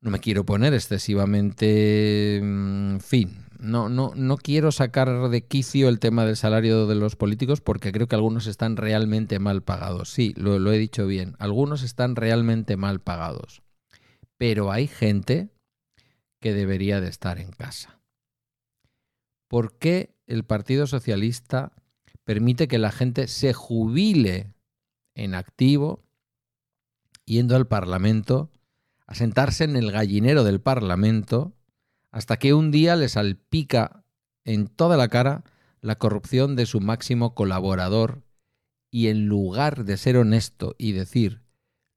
no 0.00 0.10
me 0.10 0.20
quiero 0.20 0.44
poner 0.44 0.74
excesivamente, 0.74 2.36
en 2.36 2.94
mm, 2.94 3.00
fin, 3.00 3.44
no, 3.58 3.88
no, 3.88 4.12
no 4.14 4.36
quiero 4.36 4.70
sacar 4.70 5.28
de 5.28 5.44
quicio 5.44 5.88
el 5.88 5.98
tema 5.98 6.24
del 6.24 6.36
salario 6.36 6.86
de 6.86 6.94
los 6.94 7.16
políticos 7.16 7.60
porque 7.60 7.92
creo 7.92 8.06
que 8.06 8.14
algunos 8.14 8.46
están 8.46 8.76
realmente 8.76 9.38
mal 9.38 9.62
pagados. 9.62 10.10
Sí, 10.10 10.34
lo, 10.36 10.58
lo 10.58 10.72
he 10.72 10.78
dicho 10.78 11.06
bien, 11.06 11.34
algunos 11.38 11.82
están 11.82 12.16
realmente 12.16 12.76
mal 12.76 13.00
pagados. 13.00 13.62
Pero 14.36 14.70
hay 14.70 14.86
gente 14.86 15.48
que 16.40 16.54
debería 16.54 17.00
de 17.00 17.08
estar 17.08 17.38
en 17.38 17.50
casa. 17.50 17.97
¿Por 19.48 19.78
qué 19.78 20.14
el 20.26 20.44
Partido 20.44 20.86
Socialista 20.86 21.72
permite 22.24 22.68
que 22.68 22.78
la 22.78 22.92
gente 22.92 23.26
se 23.28 23.54
jubile 23.54 24.52
en 25.14 25.34
activo 25.34 26.04
yendo 27.24 27.56
al 27.56 27.66
Parlamento 27.66 28.50
a 29.06 29.14
sentarse 29.14 29.64
en 29.64 29.76
el 29.76 29.90
gallinero 29.90 30.44
del 30.44 30.60
Parlamento 30.60 31.54
hasta 32.10 32.36
que 32.38 32.54
un 32.54 32.70
día 32.70 32.96
le 32.96 33.08
salpica 33.08 34.04
en 34.44 34.68
toda 34.68 34.96
la 34.96 35.08
cara 35.08 35.44
la 35.80 35.96
corrupción 35.96 36.56
de 36.56 36.66
su 36.66 36.80
máximo 36.80 37.34
colaborador 37.34 38.22
y 38.90 39.08
en 39.08 39.26
lugar 39.26 39.84
de 39.84 39.96
ser 39.96 40.16
honesto 40.16 40.74
y 40.78 40.92
decir, 40.92 41.42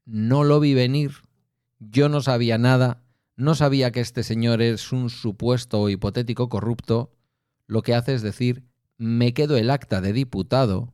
no 0.05 0.43
lo 0.43 0.59
vi 0.59 0.73
venir, 0.73 1.11
yo 1.79 2.09
no 2.09 2.21
sabía 2.21 2.57
nada, 2.57 3.03
no 3.35 3.55
sabía 3.55 3.91
que 3.91 4.01
este 4.01 4.23
señor 4.23 4.61
es 4.61 4.91
un 4.91 5.09
supuesto 5.09 5.79
o 5.81 5.89
hipotético 5.89 6.49
corrupto, 6.49 7.13
lo 7.71 7.83
que 7.83 7.95
hace 7.95 8.13
es 8.13 8.21
decir, 8.21 8.65
me 8.97 9.33
quedo 9.33 9.55
el 9.55 9.69
acta 9.69 10.01
de 10.01 10.11
diputado, 10.11 10.93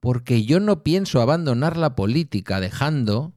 porque 0.00 0.42
yo 0.42 0.58
no 0.58 0.82
pienso 0.82 1.20
abandonar 1.20 1.76
la 1.76 1.94
política 1.94 2.58
dejando 2.58 3.32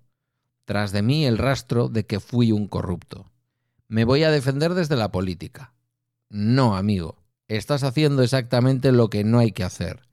tras 0.66 0.92
de 0.92 1.04
mí 1.04 1.24
el 1.28 1.38
rastro 1.38 1.88
de 1.88 2.08
que 2.08 2.20
fui 2.20 2.52
un 2.52 2.68
corrupto. 2.68 3.30
Me 3.88 4.06
voy 4.06 4.24
a 4.24 4.32
defender 4.32 4.74
desde 4.74 4.96
la 4.96 5.12
política. 5.12 5.76
No, 6.30 6.76
amigo, 6.76 7.20
estás 7.48 7.84
haciendo 7.84 8.24
exactamente 8.24 8.92
lo 8.92 9.12
que 9.12 9.24
no 9.24 9.38
hay 9.38 9.52
que 9.52 9.64
hacer, 9.64 10.08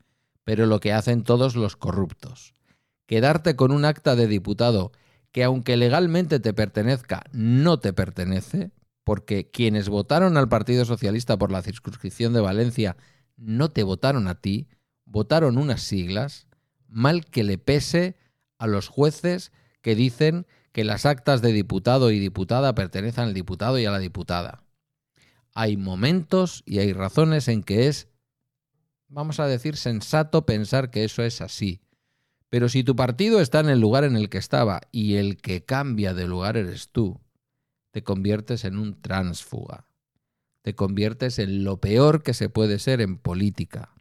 pero 0.44 0.66
lo 0.66 0.80
que 0.80 0.92
hacen 0.92 1.22
todos 1.22 1.56
los 1.56 1.76
corruptos. 1.76 2.52
Quedarte 3.06 3.56
con 3.56 3.72
un 3.72 3.86
acta 3.86 4.16
de 4.16 4.26
diputado 4.26 4.92
que 5.32 5.44
aunque 5.44 5.78
legalmente 5.78 6.40
te 6.40 6.52
pertenezca, 6.52 7.24
no 7.32 7.80
te 7.80 7.94
pertenece, 7.94 8.70
porque 9.04 9.50
quienes 9.50 9.88
votaron 9.88 10.36
al 10.36 10.48
Partido 10.48 10.84
Socialista 10.84 11.38
por 11.38 11.52
la 11.52 11.62
circunscripción 11.62 12.32
de 12.32 12.40
Valencia 12.40 12.96
no 13.36 13.70
te 13.70 13.82
votaron 13.82 14.26
a 14.26 14.40
ti, 14.40 14.68
votaron 15.04 15.58
unas 15.58 15.82
siglas, 15.82 16.48
mal 16.88 17.24
que 17.26 17.44
le 17.44 17.58
pese 17.58 18.16
a 18.58 18.66
los 18.66 18.88
jueces 18.88 19.52
que 19.82 19.94
dicen 19.94 20.46
que 20.72 20.84
las 20.84 21.06
actas 21.06 21.42
de 21.42 21.52
diputado 21.52 22.10
y 22.10 22.18
diputada 22.18 22.74
pertenecen 22.74 23.24
al 23.24 23.34
diputado 23.34 23.78
y 23.78 23.84
a 23.84 23.90
la 23.90 23.98
diputada. 23.98 24.64
Hay 25.52 25.76
momentos 25.76 26.62
y 26.66 26.78
hay 26.78 26.92
razones 26.92 27.46
en 27.46 27.62
que 27.62 27.86
es, 27.86 28.08
vamos 29.08 29.38
a 29.38 29.46
decir, 29.46 29.76
sensato 29.76 30.46
pensar 30.46 30.90
que 30.90 31.04
eso 31.04 31.22
es 31.22 31.40
así. 31.40 31.80
Pero 32.48 32.68
si 32.68 32.82
tu 32.82 32.96
partido 32.96 33.40
está 33.40 33.60
en 33.60 33.68
el 33.68 33.80
lugar 33.80 34.04
en 34.04 34.16
el 34.16 34.28
que 34.28 34.38
estaba 34.38 34.80
y 34.90 35.16
el 35.16 35.36
que 35.36 35.64
cambia 35.64 36.14
de 36.14 36.26
lugar 36.26 36.56
eres 36.56 36.88
tú, 36.88 37.20
te 37.94 38.02
conviertes 38.02 38.64
en 38.64 38.76
un 38.76 39.00
tránsfuga. 39.00 39.86
Te 40.62 40.74
conviertes 40.74 41.38
en 41.38 41.62
lo 41.62 41.80
peor 41.80 42.24
que 42.24 42.34
se 42.34 42.48
puede 42.48 42.80
ser 42.80 43.00
en 43.00 43.18
política. 43.18 43.94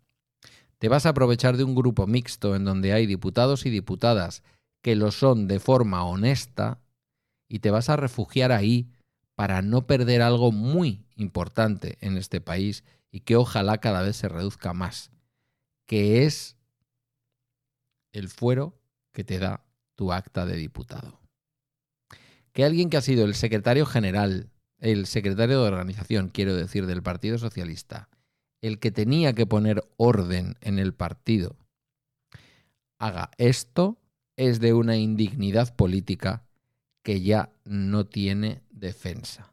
Te 0.79 0.89
vas 0.89 1.05
a 1.05 1.09
aprovechar 1.09 1.57
de 1.57 1.63
un 1.63 1.75
grupo 1.75 2.07
mixto 2.07 2.55
en 2.55 2.65
donde 2.65 2.91
hay 2.91 3.05
diputados 3.05 3.67
y 3.67 3.69
diputadas 3.69 4.41
que 4.81 4.95
lo 4.95 5.11
son 5.11 5.47
de 5.47 5.59
forma 5.59 6.03
honesta 6.05 6.81
y 7.47 7.59
te 7.59 7.69
vas 7.69 7.87
a 7.87 7.95
refugiar 7.95 8.51
ahí 8.51 8.89
para 9.35 9.61
no 9.61 9.85
perder 9.85 10.23
algo 10.23 10.51
muy 10.51 11.05
importante 11.15 11.99
en 12.01 12.17
este 12.17 12.41
país 12.41 12.83
y 13.11 13.19
que 13.19 13.35
ojalá 13.35 13.77
cada 13.77 14.01
vez 14.01 14.15
se 14.15 14.27
reduzca 14.27 14.73
más, 14.73 15.11
que 15.85 16.25
es 16.25 16.57
el 18.11 18.27
fuero 18.27 18.73
que 19.11 19.23
te 19.23 19.37
da 19.37 19.63
tu 19.93 20.11
acta 20.11 20.47
de 20.47 20.55
diputado. 20.55 21.22
Que 22.53 22.63
alguien 22.63 22.89
que 22.89 22.97
ha 22.97 23.01
sido 23.01 23.25
el 23.25 23.35
secretario 23.35 23.85
general, 23.85 24.49
el 24.79 25.05
secretario 25.05 25.61
de 25.61 25.67
organización, 25.67 26.29
quiero 26.29 26.55
decir, 26.55 26.85
del 26.85 27.03
Partido 27.03 27.37
Socialista, 27.37 28.09
el 28.61 28.79
que 28.79 28.91
tenía 28.91 29.33
que 29.33 29.45
poner 29.45 29.83
orden 29.97 30.55
en 30.61 30.79
el 30.79 30.93
partido, 30.93 31.57
haga 32.97 33.31
esto, 33.37 33.97
es 34.37 34.59
de 34.59 34.73
una 34.73 34.95
indignidad 34.95 35.75
política 35.75 36.45
que 37.01 37.21
ya 37.21 37.51
no 37.65 38.05
tiene 38.05 38.61
defensa. 38.71 39.51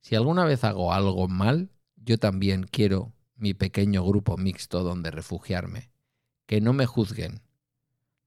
Si 0.00 0.14
alguna 0.14 0.44
vez 0.44 0.64
hago 0.64 0.92
algo 0.92 1.28
mal, 1.28 1.70
yo 1.96 2.18
también 2.18 2.64
quiero 2.64 3.12
mi 3.36 3.54
pequeño 3.54 4.04
grupo 4.04 4.36
mixto 4.36 4.82
donde 4.82 5.10
refugiarme. 5.10 5.90
Que 6.46 6.60
no 6.60 6.72
me 6.72 6.86
juzguen. 6.86 7.40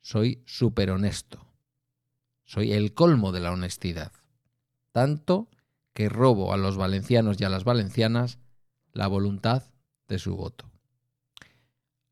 Soy 0.02 0.42
súper 0.46 0.92
honesto. 0.92 1.46
Soy 2.44 2.74
el 2.74 2.94
colmo 2.94 3.32
de 3.32 3.40
la 3.40 3.52
honestidad. 3.52 4.12
Tanto 4.92 5.50
que 5.94 6.10
robo 6.10 6.54
a 6.54 6.58
los 6.58 6.78
valencianos 6.78 7.40
y 7.40 7.44
a 7.44 7.50
las 7.50 7.64
valencianas 7.64 8.40
la 8.92 9.08
voluntad 9.08 9.64
de 10.08 10.20
su 10.20 10.36
voto. 10.36 10.70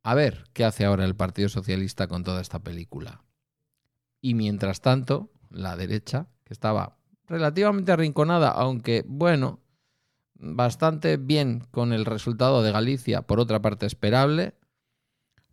A 0.04 0.16
ver 0.16 0.46
qué 0.54 0.66
hace 0.66 0.86
ahora 0.86 1.06
el 1.06 1.16
Partido 1.16 1.50
Socialista 1.50 2.08
con 2.08 2.24
toda 2.24 2.42
esta 2.42 2.60
película. 2.60 3.24
Y 4.20 4.34
mientras 4.34 4.82
tanto, 4.82 5.32
la 5.50 5.76
derecha, 5.76 6.28
que 6.44 6.54
estaba 6.54 6.98
relativamente 7.28 7.92
arrinconada, 7.92 8.50
aunque 8.50 9.04
bueno, 9.08 9.60
bastante 10.36 11.18
bien 11.18 11.68
con 11.72 11.94
el 11.94 12.06
resultado 12.06 12.64
de 12.64 12.72
Galicia, 12.72 13.22
por 13.22 13.40
otra 13.40 13.62
parte 13.62 13.86
esperable, 13.86 14.56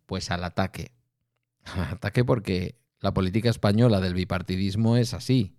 pues 0.05 0.31
al 0.31 0.43
ataque. 0.43 0.91
Al 1.65 1.93
ataque 1.93 2.25
porque 2.25 2.79
la 2.99 3.13
política 3.13 3.49
española 3.49 4.01
del 4.01 4.13
bipartidismo 4.13 4.97
es 4.97 5.13
así. 5.13 5.55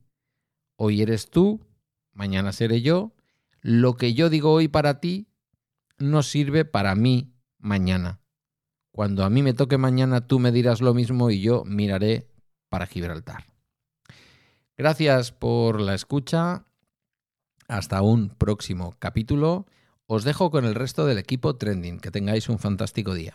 Hoy 0.76 1.02
eres 1.02 1.30
tú, 1.30 1.60
mañana 2.12 2.52
seré 2.52 2.82
yo. 2.82 3.12
Lo 3.62 3.96
que 3.96 4.14
yo 4.14 4.30
digo 4.30 4.52
hoy 4.52 4.68
para 4.68 5.00
ti 5.00 5.28
no 5.98 6.22
sirve 6.22 6.64
para 6.64 6.94
mí 6.94 7.34
mañana. 7.58 8.20
Cuando 8.92 9.24
a 9.24 9.30
mí 9.30 9.42
me 9.42 9.54
toque 9.54 9.78
mañana 9.78 10.26
tú 10.26 10.38
me 10.38 10.52
dirás 10.52 10.80
lo 10.80 10.94
mismo 10.94 11.30
y 11.30 11.40
yo 11.40 11.64
miraré 11.64 12.28
para 12.68 12.86
Gibraltar. 12.86 13.46
Gracias 14.76 15.32
por 15.32 15.80
la 15.80 15.94
escucha. 15.94 16.64
Hasta 17.68 18.02
un 18.02 18.30
próximo 18.30 18.94
capítulo. 18.98 19.66
Os 20.06 20.24
dejo 20.24 20.50
con 20.50 20.64
el 20.64 20.74
resto 20.74 21.06
del 21.06 21.18
equipo 21.18 21.56
Trending. 21.56 22.00
Que 22.00 22.10
tengáis 22.10 22.48
un 22.48 22.58
fantástico 22.58 23.14
día. 23.14 23.34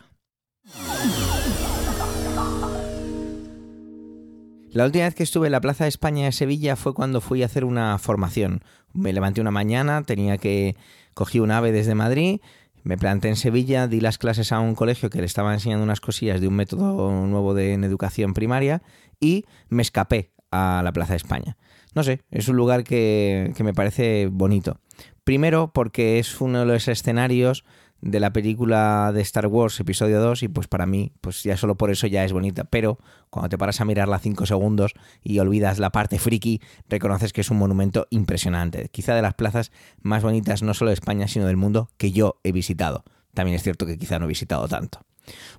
La 4.76 4.84
última 4.84 5.06
vez 5.06 5.14
que 5.14 5.22
estuve 5.22 5.46
en 5.48 5.52
la 5.52 5.62
Plaza 5.62 5.84
de 5.84 5.88
España 5.88 6.26
de 6.26 6.32
Sevilla 6.32 6.76
fue 6.76 6.92
cuando 6.92 7.22
fui 7.22 7.42
a 7.42 7.46
hacer 7.46 7.64
una 7.64 7.96
formación. 7.96 8.60
Me 8.92 9.14
levanté 9.14 9.40
una 9.40 9.50
mañana, 9.50 10.02
tenía 10.02 10.36
que 10.36 10.76
cogí 11.14 11.40
un 11.40 11.50
ave 11.50 11.72
desde 11.72 11.94
Madrid, 11.94 12.42
me 12.82 12.98
planté 12.98 13.28
en 13.28 13.36
Sevilla, 13.36 13.88
di 13.88 14.00
las 14.02 14.18
clases 14.18 14.52
a 14.52 14.60
un 14.60 14.74
colegio 14.74 15.08
que 15.08 15.20
le 15.20 15.24
estaba 15.24 15.54
enseñando 15.54 15.82
unas 15.82 16.02
cosillas 16.02 16.42
de 16.42 16.48
un 16.48 16.56
método 16.56 17.10
nuevo 17.26 17.54
de 17.54 17.72
en 17.72 17.84
educación 17.84 18.34
primaria 18.34 18.82
y 19.18 19.46
me 19.70 19.80
escapé 19.80 20.32
a 20.50 20.82
la 20.84 20.92
Plaza 20.92 21.14
de 21.14 21.16
España. 21.24 21.56
No 21.94 22.02
sé, 22.02 22.20
es 22.30 22.46
un 22.48 22.56
lugar 22.56 22.84
que, 22.84 23.54
que 23.56 23.64
me 23.64 23.72
parece 23.72 24.28
bonito. 24.30 24.78
Primero 25.24 25.72
porque 25.72 26.18
es 26.18 26.38
uno 26.38 26.60
de 26.60 26.66
los 26.66 26.86
escenarios 26.86 27.64
de 28.00 28.20
la 28.20 28.32
película 28.32 29.10
de 29.12 29.20
Star 29.22 29.46
Wars 29.46 29.80
episodio 29.80 30.20
2 30.20 30.44
y 30.44 30.48
pues 30.48 30.68
para 30.68 30.86
mí 30.86 31.12
pues 31.20 31.42
ya 31.42 31.56
solo 31.56 31.76
por 31.76 31.90
eso 31.90 32.06
ya 32.06 32.24
es 32.24 32.32
bonita, 32.32 32.64
pero 32.64 32.98
cuando 33.30 33.48
te 33.48 33.58
paras 33.58 33.80
a 33.80 33.84
mirarla 33.84 34.18
5 34.18 34.46
segundos 34.46 34.94
y 35.22 35.38
olvidas 35.38 35.78
la 35.78 35.90
parte 35.90 36.18
friki, 36.18 36.60
reconoces 36.88 37.32
que 37.32 37.40
es 37.40 37.50
un 37.50 37.58
monumento 37.58 38.06
impresionante, 38.10 38.88
quizá 38.90 39.14
de 39.14 39.22
las 39.22 39.34
plazas 39.34 39.72
más 40.00 40.22
bonitas 40.22 40.62
no 40.62 40.74
solo 40.74 40.90
de 40.90 40.94
España 40.94 41.28
sino 41.28 41.46
del 41.46 41.56
mundo 41.56 41.90
que 41.96 42.12
yo 42.12 42.38
he 42.44 42.52
visitado. 42.52 43.04
También 43.34 43.56
es 43.56 43.62
cierto 43.62 43.86
que 43.86 43.98
quizá 43.98 44.18
no 44.18 44.24
he 44.24 44.28
visitado 44.28 44.66
tanto. 44.68 45.00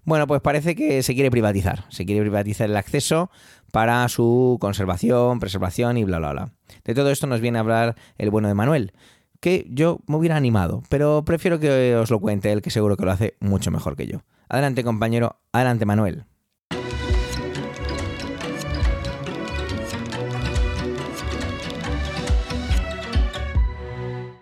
Bueno, 0.03 0.27
pues 0.27 0.41
parece 0.41 0.75
que 0.75 1.03
se 1.03 1.13
quiere 1.13 1.31
privatizar, 1.31 1.85
se 1.89 2.05
quiere 2.05 2.21
privatizar 2.21 2.69
el 2.69 2.77
acceso 2.77 3.29
para 3.71 4.07
su 4.07 4.57
conservación, 4.61 5.39
preservación 5.39 5.97
y 5.97 6.03
bla 6.03 6.19
bla 6.19 6.31
bla. 6.31 6.51
De 6.85 6.95
todo 6.95 7.11
esto 7.11 7.27
nos 7.27 7.41
viene 7.41 7.57
a 7.57 7.61
hablar 7.61 7.95
el 8.17 8.29
bueno 8.29 8.47
de 8.47 8.53
Manuel, 8.53 8.93
que 9.39 9.65
yo 9.69 9.99
me 10.07 10.17
hubiera 10.17 10.35
animado, 10.35 10.83
pero 10.89 11.23
prefiero 11.25 11.59
que 11.59 11.95
os 11.95 12.09
lo 12.09 12.19
cuente 12.19 12.51
él, 12.51 12.61
que 12.61 12.69
seguro 12.69 12.97
que 12.97 13.05
lo 13.05 13.11
hace 13.11 13.35
mucho 13.39 13.71
mejor 13.71 13.95
que 13.95 14.07
yo. 14.07 14.23
Adelante 14.49 14.83
compañero, 14.83 15.39
adelante 15.51 15.85
Manuel. 15.85 16.25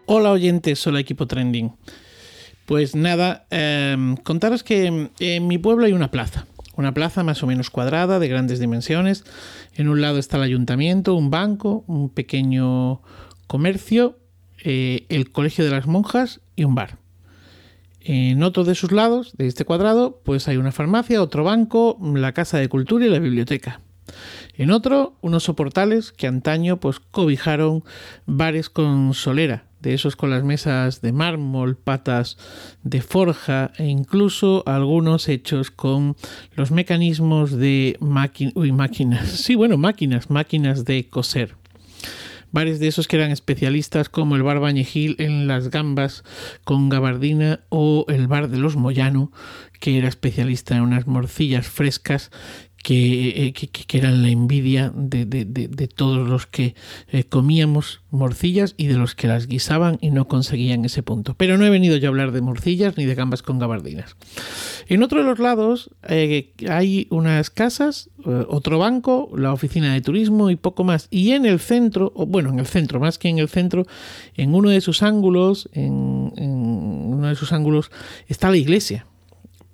Hola 0.08 0.32
oyentes, 0.32 0.86
hola 0.86 1.00
equipo 1.00 1.25
trending. 1.25 1.75
Pues 2.66 2.96
nada, 2.96 3.48
em, 3.50 4.16
contaros 4.18 4.64
que 4.64 5.10
en 5.20 5.48
mi 5.48 5.58
pueblo 5.58 5.86
hay 5.86 5.94
una 5.94 6.12
plaza, 6.12 6.46
una 6.75 6.94
plaza 6.94 7.24
más 7.24 7.42
o 7.44 7.48
menos 7.48 7.70
cuadrada, 7.70 8.20
de 8.20 8.28
grandes 8.28 8.60
dimensiones. 8.60 9.24
En 9.74 9.90
un 9.90 10.02
lado 10.02 10.20
está 10.20 10.38
el 10.38 10.44
ayuntamiento, 10.44 11.16
un 11.16 11.30
banco, 11.30 11.84
un 11.88 12.10
pequeño 12.10 13.02
comercio 13.48 14.20
eh, 14.67 15.05
el 15.10 15.31
Colegio 15.31 15.63
de 15.63 15.69
las 15.69 15.86
Monjas 15.86 16.41
y 16.55 16.63
un 16.63 16.74
bar. 16.74 16.98
En 18.01 18.41
otro 18.41 18.63
de 18.63 18.74
sus 18.74 18.91
lados, 18.91 19.34
de 19.38 19.45
este 19.45 19.63
cuadrado, 19.63 20.22
pues 20.25 20.48
hay 20.48 20.57
una 20.57 20.72
farmacia, 20.72 21.22
otro 21.22 21.43
banco, 21.43 21.99
la 22.01 22.34
Casa 22.34 22.58
de 22.58 22.67
Cultura 22.67 23.06
y 23.06 23.10
la 23.10 23.19
biblioteca. 23.19 23.82
En 24.56 24.71
otro, 24.71 25.17
unos 25.21 25.43
soportales 25.43 26.12
que 26.12 26.25
antaño 26.25 26.80
pues 26.80 26.99
cobijaron 26.99 27.84
bares 28.25 28.71
con 28.71 29.13
solera, 29.13 29.65
de 29.82 29.93
esos 29.93 30.15
con 30.15 30.32
las 30.32 30.43
mesas 30.43 31.01
de 31.01 31.12
mármol, 31.12 31.78
patas 31.78 32.38
de 32.82 33.01
forja 33.01 33.71
e 33.78 33.86
incluso 33.86 34.63
algunos 34.65 35.30
hechos 35.30 35.69
con 35.69 36.15
los 36.56 36.71
mecanismos 36.71 37.51
de 37.51 37.97
máquinas. 37.99 39.28
Sí, 39.45 39.54
bueno, 39.54 39.78
máquinas, 39.78 40.32
máquinas 40.32 40.86
de 40.86 41.08
coser 41.08 41.56
bares 42.56 42.80
de 42.80 42.88
esos 42.88 43.10
que 43.10 43.18
eran 43.18 43.32
especialistas 43.32 44.08
como 44.08 44.38
el 44.38 44.41
bar 44.41 44.60
Bañegil 44.62 45.18
en 45.20 45.46
las 45.46 45.70
gambas 45.70 46.24
con 46.63 46.88
gabardina 46.88 47.60
o 47.68 48.06
el 48.08 48.28
bar 48.28 48.48
de 48.48 48.58
los 48.58 48.78
Moyano 48.78 49.30
que 49.82 49.98
era 49.98 50.08
especialista 50.08 50.78
en 50.78 50.84
unas 50.84 51.06
morcillas 51.06 51.68
frescas 51.68 52.32
que, 52.86 53.48
eh, 53.48 53.98
eran 53.98 54.21
la 54.21 54.30
envidia 54.30 54.91
de, 54.93 55.89
todos 55.95 56.30
los 56.30 56.45
que 56.45 56.76
eh, 57.10 57.24
comíamos 57.24 58.02
morcillas 58.12 58.76
y 58.78 58.86
de 58.86 58.93
los 58.93 59.15
que 59.15 59.28
las 59.28 59.48
guisaban 59.48 59.98
y 60.02 60.12
no 60.12 60.28
conseguían 60.28 60.86
ese 60.86 61.02
punto. 61.02 61.34
Pero 61.36 61.58
no 61.58 61.65
he 61.65 61.71
venido 61.71 61.98
yo 61.98 62.08
a 62.08 62.10
hablar 62.10 62.32
de 62.32 62.41
morcillas 62.41 62.95
ni 62.95 63.06
de 63.06 63.15
gambas 63.15 63.41
con 63.41 63.58
gabardinas. 63.58 64.15
En 64.88 65.02
otro 65.02 65.17
de 65.17 65.26
los 65.26 65.39
lados 65.39 65.89
eh, 66.08 66.54
hay 66.69 67.08
unas 67.10 67.50
casas, 67.50 68.12
otro 68.24 68.78
banco, 68.78 69.32
la 69.36 69.52
oficina 69.52 69.91
de 69.91 70.02
turismo 70.02 70.52
y 70.52 70.56
poco 70.56 70.84
más. 70.84 71.08
Y 71.10 71.32
en 71.32 71.48
el 71.48 71.60
centro, 71.60 72.13
o 72.15 72.28
bueno, 72.28 72.52
en 72.52 72.60
el 72.60 72.67
centro, 72.67 73.00
más 73.00 73.17
que 73.17 73.30
en 73.30 73.39
el 73.39 73.50
centro, 73.50 73.88
en 74.36 74.54
uno 74.54 74.69
de 74.69 74.82
sus 74.82 75.02
ángulos, 75.02 75.69
en 75.74 75.95
uno 76.38 77.28
de 77.30 77.36
sus 77.36 77.52
ángulos 77.52 77.89
está 78.28 78.52
la 78.52 78.58
iglesia 78.58 79.08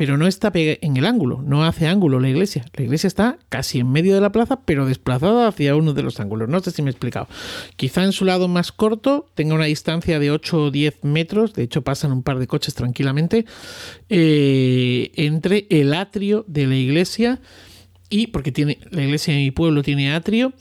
pero 0.02 0.18
no 0.18 0.26
está 0.26 0.52
en 0.56 0.98
el 0.98 1.06
ángulo, 1.06 1.44
no 1.46 1.64
hace 1.64 1.86
ángulo 1.86 2.20
la 2.20 2.28
iglesia. 2.28 2.66
La 2.74 2.84
iglesia 2.84 3.06
está 3.06 3.38
casi 3.50 3.78
en 3.78 3.92
medio 3.92 4.16
de 4.16 4.22
la 4.22 4.32
plaza, 4.32 4.62
pero 4.66 4.88
desplazada 4.88 5.48
hacia 5.48 5.76
uno 5.76 5.94
de 5.94 6.02
los 6.02 6.20
ángulos. 6.20 6.50
No 6.50 6.60
sé 6.60 6.72
si 6.72 6.82
me 6.82 6.90
he 6.90 6.92
explicado. 6.92 7.28
Quizá 7.76 8.04
en 8.04 8.12
su 8.12 8.26
lado 8.26 8.48
más 8.48 8.72
corto 8.72 9.28
tenga 9.36 9.54
una 9.54 9.66
distancia 9.66 10.18
de 10.18 10.32
8 10.32 10.58
o 10.58 10.72
10 10.72 11.04
metros, 11.04 11.54
de 11.54 11.62
hecho 11.62 11.84
pasan 11.84 12.12
un 12.14 12.24
par 12.24 12.40
de 12.40 12.48
coches 12.48 12.74
tranquilamente, 12.74 13.46
eh, 14.10 15.12
entre 15.18 15.68
el 15.70 15.94
atrio 15.94 16.46
de 16.48 16.66
la 16.66 16.78
iglesia 16.78 17.40
y, 18.10 18.26
porque 18.26 18.52
tiene, 18.52 18.80
la 18.90 19.04
iglesia 19.04 19.36
de 19.36 19.42
mi 19.42 19.52
pueblo 19.52 19.84
tiene 19.84 20.16
atrio, 20.16 20.52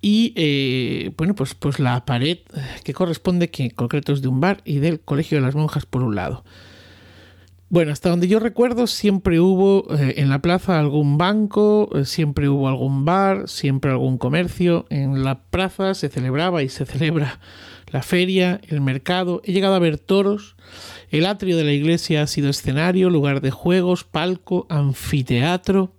y 0.00 0.34
eh, 0.36 1.10
bueno, 1.16 1.34
pues, 1.34 1.56
pues 1.56 1.80
la 1.80 2.04
pared 2.04 2.38
que 2.84 2.94
corresponde, 2.94 3.50
que 3.50 3.64
en 3.64 3.70
concreto 3.70 4.12
es 4.12 4.22
de 4.22 4.28
un 4.28 4.38
bar 4.38 4.62
y 4.64 4.78
del 4.78 5.00
Colegio 5.00 5.38
de 5.38 5.42
las 5.42 5.56
Monjas 5.56 5.84
por 5.84 6.04
un 6.04 6.14
lado. 6.14 6.44
Bueno, 7.70 7.92
hasta 7.92 8.10
donde 8.10 8.28
yo 8.28 8.38
recuerdo 8.38 8.86
siempre 8.86 9.40
hubo 9.40 9.92
eh, 9.96 10.14
en 10.18 10.28
la 10.28 10.40
plaza 10.40 10.78
algún 10.78 11.18
banco, 11.18 11.88
eh, 11.94 12.04
siempre 12.04 12.48
hubo 12.48 12.68
algún 12.68 13.04
bar, 13.04 13.48
siempre 13.48 13.90
algún 13.90 14.18
comercio. 14.18 14.86
En 14.90 15.24
la 15.24 15.42
plaza 15.44 15.94
se 15.94 16.08
celebraba 16.08 16.62
y 16.62 16.68
se 16.68 16.84
celebra 16.86 17.40
la 17.90 18.02
feria, 18.02 18.60
el 18.68 18.80
mercado. 18.80 19.40
He 19.44 19.52
llegado 19.52 19.74
a 19.74 19.78
ver 19.78 19.98
toros. 19.98 20.56
El 21.10 21.26
atrio 21.26 21.56
de 21.56 21.64
la 21.64 21.72
iglesia 21.72 22.22
ha 22.22 22.26
sido 22.26 22.50
escenario, 22.50 23.08
lugar 23.08 23.40
de 23.40 23.50
juegos, 23.50 24.04
palco, 24.04 24.66
anfiteatro. 24.68 25.94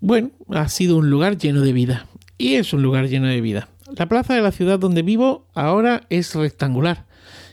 Bueno, 0.00 0.30
ha 0.50 0.68
sido 0.68 0.98
un 0.98 1.10
lugar 1.10 1.36
lleno 1.38 1.62
de 1.62 1.72
vida. 1.72 2.06
Y 2.38 2.54
es 2.54 2.72
un 2.72 2.82
lugar 2.82 3.08
lleno 3.08 3.26
de 3.26 3.40
vida. 3.40 3.68
La 3.96 4.08
plaza 4.08 4.34
de 4.34 4.42
la 4.42 4.52
ciudad 4.52 4.78
donde 4.78 5.02
vivo 5.02 5.46
ahora 5.54 6.02
es 6.10 6.34
rectangular. 6.34 7.06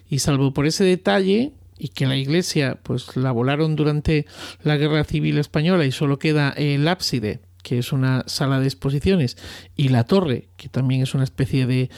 Y 0.10 0.20
salvo 0.20 0.54
por 0.54 0.66
ese 0.66 0.84
detalle, 0.84 1.54
y 1.82 1.90
que 1.90 2.06
la 2.06 2.16
iglesia 2.16 2.78
pues 2.84 3.18
la 3.18 3.32
volaron 3.32 3.76
durante 3.76 4.28
la 4.62 4.78
guerra 4.78 5.04
civil 5.04 5.40
española 5.40 5.84
y 5.84 5.92
solo 5.92 6.20
queda 6.20 6.52
el 6.52 6.88
ábside 6.88 7.42
que 7.64 7.78
es 7.78 7.92
una 7.92 8.24
sala 8.26 8.60
de 8.60 8.66
exposiciones, 8.66 9.38
y 9.76 9.90
la 9.90 10.06
torre, 10.06 10.50
que 10.58 10.68
también 10.68 11.04
es 11.04 11.14
una 11.14 11.24
especie 11.24 11.68
de, 11.68 11.92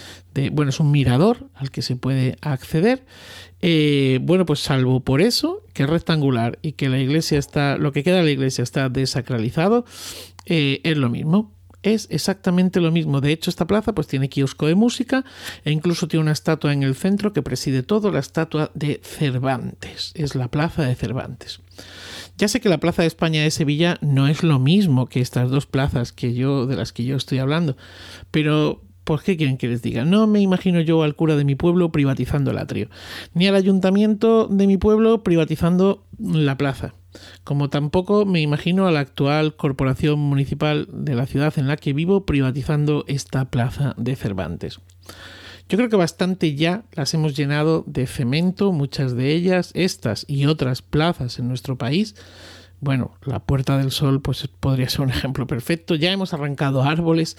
bueno, 0.52 0.72
es 0.72 0.82
un 0.82 0.91
mirador 0.91 1.50
al 1.54 1.72
que 1.72 1.82
se 1.82 1.96
puede 1.96 2.36
acceder. 2.41 3.06
Eh, 3.62 4.19
bueno, 4.24 4.46
pues 4.46 4.60
salvo 4.60 5.00
por 5.00 5.22
eso, 5.22 5.63
que 5.72 5.84
es 5.84 5.89
rectangular 5.89 6.60
y 6.62 6.74
que 6.74 6.89
la 6.89 7.00
iglesia 7.00 7.39
está, 7.39 7.78
lo 7.78 7.93
que 7.93 8.04
queda 8.04 8.17
de 8.17 8.24
la 8.24 8.32
iglesia 8.32 8.62
está 8.62 8.89
desacralizado, 8.89 9.86
eh, 10.46 10.82
es 10.84 10.98
lo 10.98 11.10
mismo 11.10 11.54
es 11.84 12.08
exactamente 12.10 12.82
lo 12.82 12.91
mismo. 12.91 13.22
De 13.22 13.32
hecho, 13.32 13.50
esta 13.50 13.67
plaza 13.67 13.93
pues 13.93 14.08
tiene 14.08 14.30
kiosco 14.30 14.67
de 14.67 14.76
música 14.76 15.24
e 15.63 15.72
incluso 15.72 16.08
tiene 16.08 16.24
una 16.24 16.32
estatua 16.32 16.74
en 16.74 16.84
el 16.84 16.96
centro 16.96 17.34
que 17.34 17.41
preside 17.41 17.84
todo, 17.84 18.12
la 18.12 18.19
estatua 18.19 18.72
de 18.74 19.00
Cervantes. 19.04 20.12
Es 20.15 20.36
la 20.36 20.48
plaza 20.48 20.84
de 20.84 20.96
Cervantes. 20.96 21.60
Ya 22.38 22.48
sé 22.48 22.62
que 22.62 22.69
la 22.69 22.80
Plaza 22.80 23.04
de 23.04 23.08
España 23.08 23.43
de 23.43 23.52
Sevilla 23.52 23.98
no 24.02 24.28
es 24.28 24.41
lo 24.41 24.58
mismo 24.58 25.08
que 25.08 25.22
estas 25.22 25.52
dos 25.52 25.67
plazas 25.67 26.12
que 26.12 26.34
yo 26.34 26.65
de 26.65 26.76
las 26.76 26.91
que 26.91 27.04
yo 27.04 27.15
estoy 27.15 27.38
hablando, 27.39 27.78
pero 28.32 28.82
¿Por 29.04 29.22
qué 29.22 29.36
quieren 29.36 29.58
que 29.58 29.67
les 29.67 29.82
diga? 29.82 30.06
No 30.06 30.28
me 30.28 30.39
imagino 30.39 30.80
yo 30.80 31.04
al 31.04 31.15
cura 31.15 31.36
de 31.36 31.43
mi 31.43 31.56
pueblo 31.56 31.91
privatizando 31.91 32.52
el 32.52 32.58
atrio, 32.58 32.89
ni 33.34 33.48
al 33.48 33.56
ayuntamiento 33.56 34.48
de 34.48 34.65
mi 34.65 34.78
pueblo 34.78 35.24
privatizando 35.24 36.06
la 36.17 36.58
plaza 36.58 36.93
como 37.43 37.69
tampoco 37.69 38.26
me 38.26 38.41
imagino 38.41 38.88
a 38.88 38.91
la 38.91 39.02
actual 39.02 39.56
corporación 39.56 40.19
municipal 40.19 40.88
de 40.91 41.15
la 41.15 41.26
ciudad 41.26 41.54
en 41.58 41.67
la 41.67 41.78
que 41.78 41.93
vivo 41.93 42.26
privatizando 42.26 43.06
esta 43.08 43.45
plaza 43.45 43.93
de 43.97 44.15
Cervantes. 44.15 44.80
Yo 45.69 45.78
creo 45.78 45.89
que 45.89 45.95
bastante 45.95 46.56
ya 46.56 46.84
las 46.93 47.13
hemos 47.13 47.36
llenado 47.36 47.84
de 47.88 48.06
cemento, 48.06 48.71
muchas 48.71 49.15
de 49.15 49.34
ellas, 49.34 49.71
estas 49.73 50.26
y 50.28 50.45
otras 50.45 50.82
plazas 50.82 51.39
en 51.39 51.47
nuestro 51.47 51.78
país 51.78 52.15
bueno, 52.84 53.12
la 53.26 53.39
Puerta 53.39 53.78
del 53.78 53.91
Sol 53.91 54.22
pues 54.22 54.48
podría 54.60 54.89
ser 54.89 55.02
un 55.02 55.10
ejemplo 55.10 55.48
perfecto. 55.48 55.96
Ya 55.96 56.12
hemos 56.12 56.34
arrancado 56.34 56.84
árboles, 56.84 57.38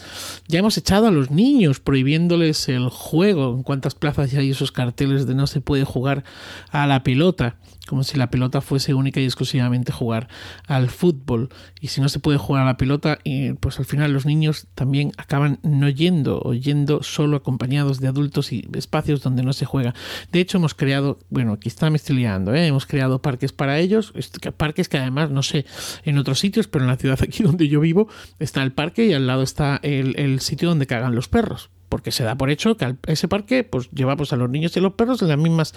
ya 0.49 0.59
hemos 0.59 0.77
echado 0.79 1.07
a 1.07 1.11
los 1.11 1.31
niños 1.31 1.81
prohibiéndoles 1.81 2.69
el 2.69 2.89
juego. 2.89 3.55
En 3.55 3.63
cuántas 3.63 3.95
plazas 3.95 4.31
ya 4.31 4.41
hay 4.41 4.51
esos 4.51 4.73
carteles 4.73 5.27
de 5.27 5.35
no 5.35 5.47
se 5.47 5.61
puede 5.61 5.85
jugar 5.85 6.25
a 6.71 6.87
la 6.87 7.03
pelota 7.03 7.57
como 7.87 8.03
si 8.03 8.17
la 8.17 8.31
pelota 8.31 8.61
fuese 8.61 8.95
única 8.95 9.21
y 9.21 9.25
exclusivamente 9.25 9.93
jugar 9.93 10.29
al 10.67 10.89
fútbol. 10.89 11.51
Y 11.81 11.89
si 11.89 12.01
no 12.01 12.09
se 12.09 12.19
puede 12.19 12.39
jugar 12.39 12.63
a 12.63 12.67
la 12.67 12.77
pelota, 12.77 13.19
pues 13.61 13.79
al 13.79 13.85
final 13.85 14.13
los 14.13 14.27
niños 14.27 14.67
también 14.75 15.13
acaban 15.17 15.59
no 15.63 15.89
yendo 15.89 16.41
o 16.43 16.55
yendo 16.55 17.03
solo 17.03 17.37
acompañados 17.37 18.01
de 18.01 18.09
adultos 18.09 18.53
y 18.53 18.69
espacios 18.75 19.23
donde 19.23 19.43
no 19.43 19.53
se 19.53 19.67
juega. 19.67 19.95
De 20.33 20.41
hecho, 20.41 20.59
hemos 20.59 20.75
creado, 20.75 21.19
bueno, 21.31 21.59
quizá 21.59 21.91
me 21.91 21.97
estoy 21.97 22.17
liando, 22.17 22.55
¿eh? 22.55 22.67
hemos 22.67 22.87
creado 22.87 23.21
parques 23.21 23.53
para 23.53 23.79
ellos, 23.79 24.13
parques 24.57 24.89
que 24.89 24.99
además, 24.99 25.31
no 25.35 25.43
sé, 25.43 25.67
en 26.05 26.19
otros 26.19 26.39
sitios, 26.39 26.69
pero 26.69 26.85
en 26.85 26.91
la 26.91 26.97
ciudad 26.97 27.19
aquí 27.23 27.43
donde 27.43 27.69
yo 27.69 27.81
vivo 27.81 28.09
está 28.39 28.63
el 28.63 28.73
parque 28.73 29.07
y 29.07 29.13
al 29.13 29.27
lado 29.27 29.43
está 29.43 29.81
el, 29.83 30.19
el 30.19 30.41
sitio 30.41 30.69
donde 30.69 30.87
cagan 30.87 31.15
los 31.15 31.29
perros 31.29 31.71
porque 31.95 32.11
se 32.11 32.25
da 32.25 32.35
por 32.35 32.51
hecho 32.51 32.77
que 32.77 32.97
ese 33.07 33.29
parque 33.29 33.63
pues 33.63 33.89
lleva 33.93 34.17
pues, 34.17 34.33
a 34.33 34.37
los 34.37 34.51
niños 34.51 34.75
y 34.75 34.81
a 34.81 34.83
los 34.83 34.95
perros 34.95 35.23
en 35.23 35.29
las 35.29 35.39
mismas 35.39 35.75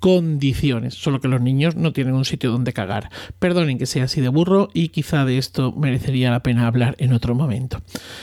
condiciones, 0.00 0.94
solo 0.94 1.20
que 1.20 1.28
los 1.28 1.40
niños 1.40 1.76
no 1.76 1.92
tienen 1.92 2.14
un 2.14 2.24
sitio 2.24 2.50
donde 2.50 2.72
cagar. 2.72 3.10
Perdonen 3.38 3.78
que 3.78 3.86
sea 3.86 4.06
así 4.06 4.20
de 4.20 4.28
burro 4.28 4.70
y 4.74 4.88
quizá 4.88 5.24
de 5.24 5.38
esto 5.38 5.70
merecería 5.70 6.32
la 6.32 6.42
pena 6.42 6.66
hablar 6.66 6.96
en 6.98 7.12
otro 7.12 7.36
momento. 7.36 7.80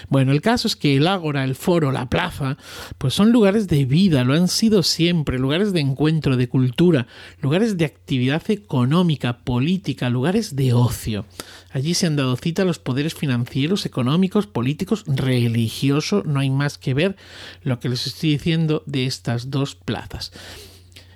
Bueno, 0.09 0.33
el 0.33 0.41
caso 0.41 0.67
es 0.67 0.75
que 0.75 0.97
el 0.97 1.07
ágora, 1.07 1.45
el 1.45 1.55
foro, 1.55 1.93
la 1.93 2.09
plaza, 2.09 2.57
pues 2.97 3.13
son 3.13 3.31
lugares 3.31 3.69
de 3.69 3.85
vida, 3.85 4.25
lo 4.25 4.33
han 4.33 4.49
sido 4.49 4.83
siempre, 4.83 5.39
lugares 5.39 5.71
de 5.71 5.79
encuentro, 5.79 6.35
de 6.35 6.49
cultura, 6.49 7.07
lugares 7.41 7.77
de 7.77 7.85
actividad 7.85 8.43
económica, 8.51 9.45
política, 9.45 10.09
lugares 10.09 10.57
de 10.57 10.73
ocio. 10.73 11.23
Allí 11.71 11.93
se 11.93 12.07
han 12.07 12.15
dado 12.15 12.35
cita 12.35 12.65
los 12.65 12.79
poderes 12.79 13.13
financieros, 13.13 13.85
económicos, 13.85 14.47
políticos, 14.47 15.03
religiosos, 15.07 16.25
no 16.25 16.39
hay 16.39 16.49
más 16.49 16.77
que 16.77 16.93
ver 16.93 17.15
lo 17.61 17.79
que 17.79 17.89
les 17.89 18.07
estoy 18.07 18.31
diciendo 18.31 18.83
de 18.85 19.05
estas 19.05 19.51
dos 19.51 19.75
plazas. 19.75 20.31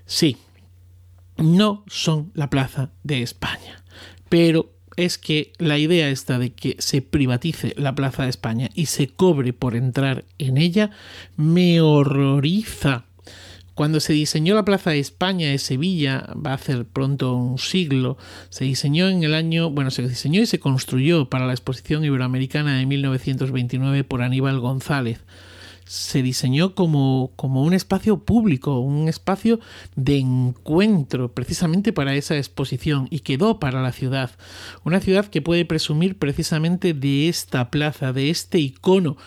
Sí, 0.05 0.37
no 1.37 1.83
son 1.87 2.31
la 2.35 2.49
plaza 2.49 2.91
de 3.03 3.23
España, 3.23 3.83
pero 4.29 4.73
es 4.95 5.17
que 5.17 5.53
la 5.57 5.77
idea 5.77 6.09
esta 6.09 6.37
de 6.37 6.53
que 6.53 6.75
se 6.79 7.01
privatice 7.01 7.73
la 7.77 7.95
Plaza 7.95 8.23
de 8.23 8.29
España 8.29 8.69
y 8.73 8.87
se 8.87 9.07
cobre 9.07 9.53
por 9.53 9.75
entrar 9.75 10.25
en 10.37 10.57
ella 10.57 10.91
me 11.35 11.81
horroriza 11.81 13.05
cuando 13.75 13.99
se 13.99 14.13
diseñó 14.13 14.55
la 14.55 14.65
Plaza 14.65 14.91
de 14.91 14.99
España 14.99 15.49
de 15.49 15.57
Sevilla, 15.57 16.27
va 16.33 16.51
a 16.51 16.55
hacer 16.55 16.85
pronto 16.85 17.35
un 17.35 17.57
siglo, 17.57 18.17
se 18.49 18.65
diseñó 18.65 19.09
en 19.09 19.23
el 19.23 19.33
año, 19.33 19.69
bueno, 19.71 19.91
se 19.91 20.07
diseñó 20.07 20.41
y 20.41 20.45
se 20.45 20.59
construyó 20.59 21.29
para 21.29 21.47
la 21.47 21.53
Exposición 21.53 22.05
Iberoamericana 22.05 22.77
de 22.77 22.85
1929 22.85 24.03
por 24.03 24.21
Aníbal 24.21 24.59
González 24.59 25.21
se 25.85 26.23
diseñó 26.23 26.75
como, 26.75 27.31
como, 27.35 27.63
un 27.63 27.73
espacio 27.73 28.19
público, 28.23 28.79
un 28.79 29.09
espacio 29.09 29.59
de 29.95 30.17
encuentro 30.17 31.33
precisamente 31.33 31.93
para 31.93 32.15
esa 32.15 32.37
exposición 32.37 33.07
y 33.09 33.19
quedó 33.19 33.59
para 33.59 33.81
la 33.81 33.91
ciudad. 33.91 34.31
Una 34.83 34.99
ciudad 35.01 35.27
que 35.27 35.41
puede 35.41 35.65
presumir 35.65 36.17
precisamente 36.17 36.93
de 36.93 37.27
esta 37.27 37.69
plaza, 37.69 38.13
de 38.13 38.29
este 38.29 38.59
icono 38.59 39.17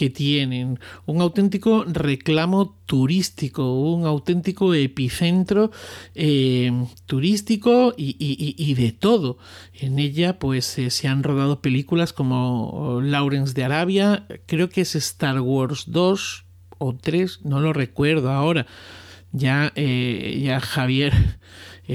que 0.00 0.08
tienen, 0.08 0.80
un 1.04 1.20
auténtico 1.20 1.84
reclamo 1.84 2.74
turístico, 2.86 3.74
un 3.74 4.06
auténtico 4.06 4.72
epicentro 4.72 5.70
eh, 6.14 6.72
turístico 7.04 7.92
y, 7.98 8.74
de 8.74 8.92
todo. 8.92 9.36
En 9.74 9.98
ella 9.98 10.38
pues 10.38 10.78
eh, 10.78 10.88
se 10.88 11.06
han 11.06 11.22
rodado 11.22 11.60
películas 11.60 12.14
como 12.14 13.00
Lawrence 13.02 13.52
de 13.52 13.64
Arabia, 13.64 14.26
creo 14.46 14.70
que 14.70 14.80
es 14.80 14.94
Star 14.94 15.38
Wars 15.42 15.84
2 15.88 16.44
o 16.78 16.96
3, 16.96 17.40
no 17.44 17.60
lo 17.60 17.74
recuerdo 17.74 18.30
ahora. 18.30 18.66
Ya, 19.32 19.70
eh, 19.76 20.40
ya 20.42 20.60
Javier 20.60 21.12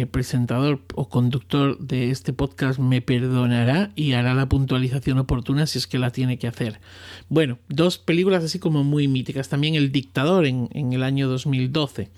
presentador 0.05 0.81
o 0.93 1.07
conductor 1.07 1.79
de 1.79 2.11
este 2.11 2.33
podcast 2.33 2.79
me 2.79 3.01
perdonará 3.01 3.91
y 3.95 4.11
hará 4.11 4.33
la 4.33 4.49
puntualización 4.49 5.19
oportuna 5.19 5.67
si 5.67 5.77
es 5.77 5.87
que 5.87 5.99
la 5.99 6.11
tiene 6.11 6.37
que 6.37 6.49
hacer. 6.49 6.81
Bueno, 7.29 7.59
dos 7.69 7.97
películas 7.97 8.43
así 8.43 8.59
como 8.59 8.83
muy 8.83 9.07
míticas. 9.07 9.47
También 9.47 9.75
El 9.75 9.93
Dictador 9.93 10.45
en, 10.45 10.69
el 10.73 11.01
año 11.01 11.29
2012. 11.29 12.09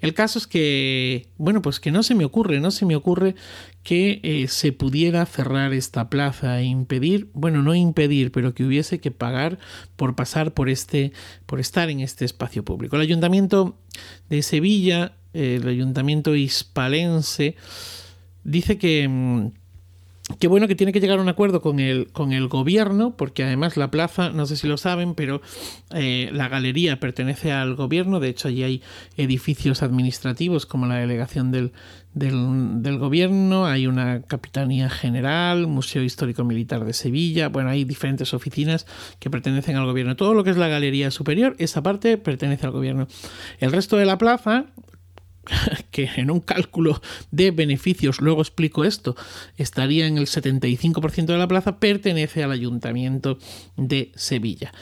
El 0.00 0.12
caso 0.12 0.40
es 0.40 0.48
que, 0.48 1.28
bueno, 1.38 1.62
pues 1.62 1.78
que 1.78 1.92
no 1.92 2.02
se 2.02 2.16
me 2.16 2.24
ocurre, 2.24 2.58
no 2.58 2.72
se 2.72 2.84
me 2.84 2.96
ocurre 2.96 3.36
que 3.84 4.20
eh, 4.24 4.48
se 4.48 4.72
pudiera 4.72 5.24
cerrar 5.26 5.72
esta 5.72 6.10
plaza 6.10 6.60
e 6.60 6.64
impedir, 6.64 7.28
bueno, 7.32 7.62
no 7.62 7.74
impedir, 7.74 8.32
pero 8.32 8.54
que 8.54 8.64
hubiese 8.64 8.98
que 8.98 9.12
pagar 9.12 9.58
por 9.96 10.16
pasar 10.16 10.52
por 10.52 10.68
este, 10.68 11.12
por 11.46 11.60
estar 11.60 11.90
en 11.90 12.00
este 12.00 12.24
espacio 12.24 12.64
público. 12.64 12.96
El 12.96 13.02
Ayuntamiento 13.02 13.78
de 14.28 14.42
Sevilla 14.42 15.12
el 15.34 15.68
ayuntamiento 15.68 16.34
hispalense, 16.34 17.56
dice 18.44 18.78
que, 18.78 19.08
mm, 19.08 19.48
que 20.38 20.48
bueno 20.48 20.68
que 20.68 20.74
tiene 20.74 20.92
que 20.92 21.00
llegar 21.00 21.18
a 21.18 21.22
un 21.22 21.28
acuerdo 21.28 21.60
con 21.60 21.80
el, 21.80 22.10
con 22.12 22.32
el 22.32 22.48
gobierno, 22.48 23.14
porque 23.14 23.44
además 23.44 23.76
la 23.76 23.90
plaza, 23.90 24.30
no 24.30 24.46
sé 24.46 24.56
si 24.56 24.66
lo 24.66 24.78
saben, 24.78 25.14
pero 25.14 25.42
eh, 25.94 26.30
la 26.32 26.48
galería 26.48 26.98
pertenece 26.98 27.52
al 27.52 27.74
gobierno, 27.74 28.20
de 28.20 28.30
hecho 28.30 28.48
allí 28.48 28.62
hay 28.62 28.82
edificios 29.18 29.82
administrativos 29.82 30.64
como 30.64 30.86
la 30.86 30.96
delegación 30.96 31.52
del, 31.52 31.72
del, 32.14 32.82
del, 32.82 32.96
gobierno, 32.96 33.66
hay 33.66 33.86
una 33.86 34.22
Capitanía 34.22 34.88
General, 34.88 35.66
Museo 35.66 36.02
Histórico 36.02 36.42
Militar 36.42 36.86
de 36.86 36.94
Sevilla, 36.94 37.48
bueno, 37.50 37.68
hay 37.68 37.84
diferentes 37.84 38.32
oficinas 38.32 38.86
que 39.18 39.28
pertenecen 39.28 39.76
al 39.76 39.84
gobierno. 39.84 40.16
Todo 40.16 40.32
lo 40.32 40.42
que 40.42 40.50
es 40.50 40.56
la 40.56 40.68
galería 40.68 41.10
superior, 41.10 41.54
esa 41.58 41.82
parte 41.82 42.16
pertenece 42.16 42.64
al 42.64 42.72
gobierno. 42.72 43.08
El 43.58 43.72
resto 43.72 43.98
de 43.98 44.06
la 44.06 44.16
plaza, 44.16 44.66
que 45.90 46.10
en 46.16 46.30
un 46.30 46.40
cálculo 46.40 47.00
de 47.30 47.50
beneficios, 47.50 48.20
luego 48.20 48.42
explico 48.42 48.84
esto, 48.84 49.16
estaría 49.56 50.06
en 50.06 50.18
el 50.18 50.26
75% 50.26 51.26
de 51.26 51.38
la 51.38 51.48
plaza, 51.48 51.78
pertenece 51.78 52.42
al 52.42 52.52
ayuntamiento 52.52 53.38
de 53.76 54.12
Sevilla. 54.14 54.72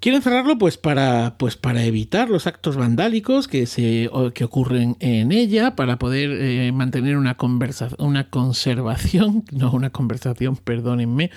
Quieren 0.00 0.22
cerrarlo 0.22 0.58
pues 0.58 0.78
para, 0.78 1.34
pues 1.38 1.56
para 1.56 1.82
evitar 1.82 2.30
los 2.30 2.46
actos 2.46 2.76
vandálicos 2.76 3.48
que, 3.48 3.66
se, 3.66 4.08
que 4.32 4.44
ocurren 4.44 4.96
en 5.00 5.32
ella, 5.32 5.74
para 5.74 5.98
poder 5.98 6.30
eh, 6.30 6.70
mantener 6.70 7.16
una, 7.16 7.36
una 7.98 8.30
conservación, 8.30 9.44
no 9.50 9.72
una 9.72 9.90
conversación, 9.90 10.56
perdónenme, 10.56 11.32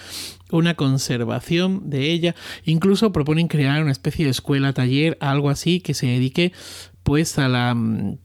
una 0.52 0.76
conservación 0.76 1.90
de 1.90 2.12
ella. 2.12 2.36
Incluso 2.64 3.12
proponen 3.12 3.48
crear 3.48 3.82
una 3.82 3.92
especie 3.92 4.26
de 4.26 4.32
escuela, 4.32 4.74
taller, 4.74 5.18
algo 5.22 5.50
así 5.50 5.82
que 5.82 5.96
se 5.96 6.06
dedique 6.06 6.54
pues 7.02 7.40
a 7.40 7.48
la 7.48 7.74
mm, 7.74 8.20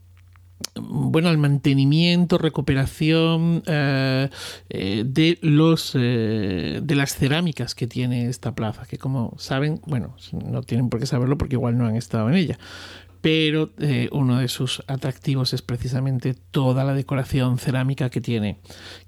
bueno, 0.75 1.29
al 1.29 1.37
mantenimiento, 1.37 2.37
recuperación 2.37 3.63
eh, 3.67 4.29
eh, 4.69 5.03
de 5.05 5.37
los 5.41 5.93
eh, 5.95 6.79
de 6.81 6.95
las 6.95 7.15
cerámicas 7.15 7.75
que 7.75 7.87
tiene 7.87 8.27
esta 8.27 8.55
plaza, 8.55 8.85
que 8.85 8.97
como 8.97 9.33
saben, 9.37 9.81
bueno, 9.85 10.15
no 10.31 10.63
tienen 10.63 10.89
por 10.89 10.99
qué 10.99 11.05
saberlo 11.05 11.37
porque 11.37 11.55
igual 11.55 11.77
no 11.77 11.85
han 11.85 11.95
estado 11.95 12.29
en 12.29 12.35
ella, 12.35 12.57
pero 13.27 13.71
eh, 13.79 14.07
uno 14.13 14.39
de 14.39 14.47
sus 14.47 14.81
atractivos 14.87 15.51
es 15.51 15.61
precisamente 15.61 16.33
toda 16.33 16.85
la 16.85 16.93
decoración 16.93 17.59
cerámica 17.59 18.09
que 18.09 18.21
tiene, 18.21 18.59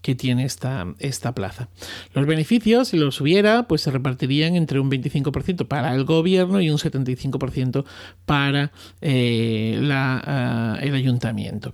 que 0.01 0.13
tiene 0.13 0.43
esta, 0.43 0.93
esta 0.99 1.33
plaza. 1.33 1.69
Los 2.13 2.25
beneficios, 2.25 2.89
si 2.89 2.97
los 2.97 3.21
hubiera, 3.21 3.69
pues 3.69 3.79
se 3.79 3.91
repartirían 3.91 4.57
entre 4.57 4.81
un 4.81 4.91
25% 4.91 5.69
para 5.69 5.95
el 5.95 6.03
gobierno 6.03 6.59
y 6.59 6.69
un 6.69 6.79
75% 6.79 7.85
para 8.25 8.73
eh, 8.99 9.79
la, 9.81 10.77
el 10.81 10.95
ayuntamiento. 10.95 11.73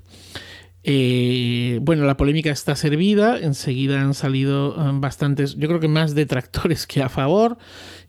Eh, 0.83 1.79
bueno, 1.81 2.05
la 2.05 2.15
polémica 2.15 2.51
está 2.51 2.75
servida, 2.75 3.39
enseguida 3.39 4.01
han 4.01 4.13
salido 4.13 4.75
bastantes, 4.99 5.55
yo 5.55 5.67
creo 5.67 5.79
que 5.79 5.87
más 5.87 6.13
detractores 6.13 6.85
que 6.85 7.01
a 7.01 7.09
favor 7.09 7.57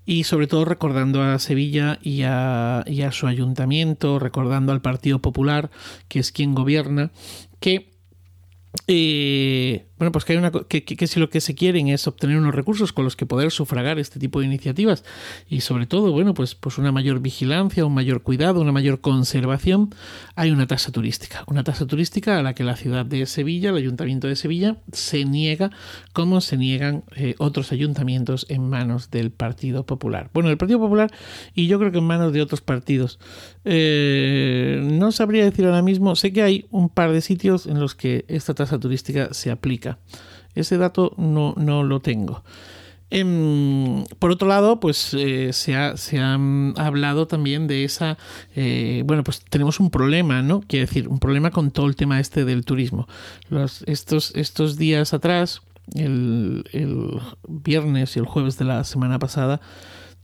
y 0.07 0.25
sobre 0.25 0.47
todo 0.47 0.65
recordando 0.65 1.23
a 1.23 1.39
Sevilla 1.41 1.99
y 2.01 2.23
a, 2.23 2.85
su 3.11 3.27
ayuntamiento, 3.27 4.21
recordando 4.21 4.73
al 4.73 4.81
Partido 4.81 5.19
Popular, 5.19 5.71
que 6.09 6.21
es 6.21 6.31
quien 6.31 6.55
gobierna, 6.55 7.11
que 7.59 7.96
eh, 8.87 9.87
bueno, 9.99 10.13
pues 10.13 10.25
que, 10.25 10.33
hay 10.33 10.39
una, 10.39 10.51
que, 10.51 10.85
que, 10.85 11.07
si 11.07 11.19
lo 11.19 11.31
que 11.31 11.41
se 11.41 11.55
quieren 11.55 11.89
es 11.89 12.07
obtener 12.07 12.37
unos 12.37 12.55
recursos 12.55 12.93
con 12.93 13.05
los 13.05 13.17
que 13.17 13.25
poder 13.25 13.51
sufragar 13.51 13.99
este 13.99 14.19
tipo 14.19 14.41
de 14.41 14.47
iniciativas 14.47 15.05
y 15.49 15.61
sobre 15.61 15.87
todo, 15.87 16.13
bueno, 16.13 16.35
pues, 16.35 16.55
pues 16.55 16.79
una 16.79 16.93
mayor 16.93 17.21
vigilancia, 17.21 17.87
un 17.87 17.95
mayor 17.95 18.23
cuidado, 18.23 18.61
una 18.61 18.73
mayor 18.73 19.01
conservación, 19.01 19.95
hay 20.35 20.51
una 20.51 20.67
tasa 20.67 20.93
turística. 20.93 21.45
Una 21.47 21.65
tasa 21.65 21.87
turística 21.87 22.39
a 22.39 22.43
la 22.43 22.55
que 22.55 22.65
la 22.65 22.77
ciudad 22.77 23.07
de 23.07 23.25
Sevilla, 23.27 23.71
el 23.71 23.77
ayuntamiento 23.77 24.29
de 24.29 24.37
Sevilla, 24.37 24.77
se 24.93 25.25
niega 25.25 25.71
como 26.13 26.41
se 26.41 26.57
niegan 26.57 27.05
eh, 27.15 27.35
otros 27.39 27.73
ayuntamientos 27.73 28.47
en 28.49 28.69
manos 28.69 29.11
del 29.11 29.31
Partido 29.31 29.87
Popular. 29.87 30.31
Bueno, 30.35 30.51
el 30.51 30.59
Partido 30.59 30.79
Popular 30.79 31.11
y 31.55 31.69
yo 31.69 31.79
creo 31.79 31.93
que 31.93 31.99
en 31.99 32.05
manos 32.05 32.33
de 32.33 32.43
otros 32.43 32.61
partidos. 32.61 33.19
Eh, 33.65 34.81
no 34.83 35.11
sabría 35.13 35.45
decir 35.45 35.65
ahora 35.65 35.83
mismo, 35.83 36.15
sé 36.17 36.33
que 36.33 36.43
hay 36.43 36.67
un 36.71 36.89
par 36.89 37.13
de 37.13 37.21
sitios 37.21 37.67
en 37.67 37.81
los 37.81 37.95
que 37.95 38.25
esta 38.29 38.55
tasa 38.55 38.66
turística 38.79 39.33
se 39.33 39.51
aplica 39.51 39.99
ese 40.57 40.79
dato 40.79 41.15
no, 41.17 41.55
no 41.57 41.85
lo 41.85 42.01
tengo. 42.01 42.43
Em, 43.09 44.05
por 44.19 44.33
otro 44.33 44.49
lado, 44.49 44.81
pues 44.81 45.15
eh, 45.15 45.53
se, 45.53 45.77
ha, 45.77 45.97
se 45.97 46.19
hablado 46.19 47.29
también 47.29 47.69
de 47.69 47.85
esa. 47.85 48.19
Eh, 48.57 49.05
bueno, 49.07 49.23
pues 49.23 49.45
tenemos 49.49 49.79
un 49.79 49.91
problema, 49.91 50.43
¿no? 50.43 50.63
Quiero 50.67 50.87
decir, 50.87 51.07
un 51.07 51.21
problema 51.21 51.53
con 51.53 51.71
todo 51.71 51.87
el 51.87 51.95
tema 51.95 52.19
este 52.19 52.45
del 52.45 52.65
turismo. 52.65 53.07
Estos, 53.87 54.35
estos 54.35 54.77
días 54.77 55.15
atrás, 55.15 55.63
el, 55.95 56.65
el 56.73 57.21
viernes 57.47 58.17
y 58.17 58.19
el 58.19 58.27
jueves 58.27 58.59
de 58.59 58.65
la 58.65 58.83
semana 58.83 59.21
pasada, 59.21 59.61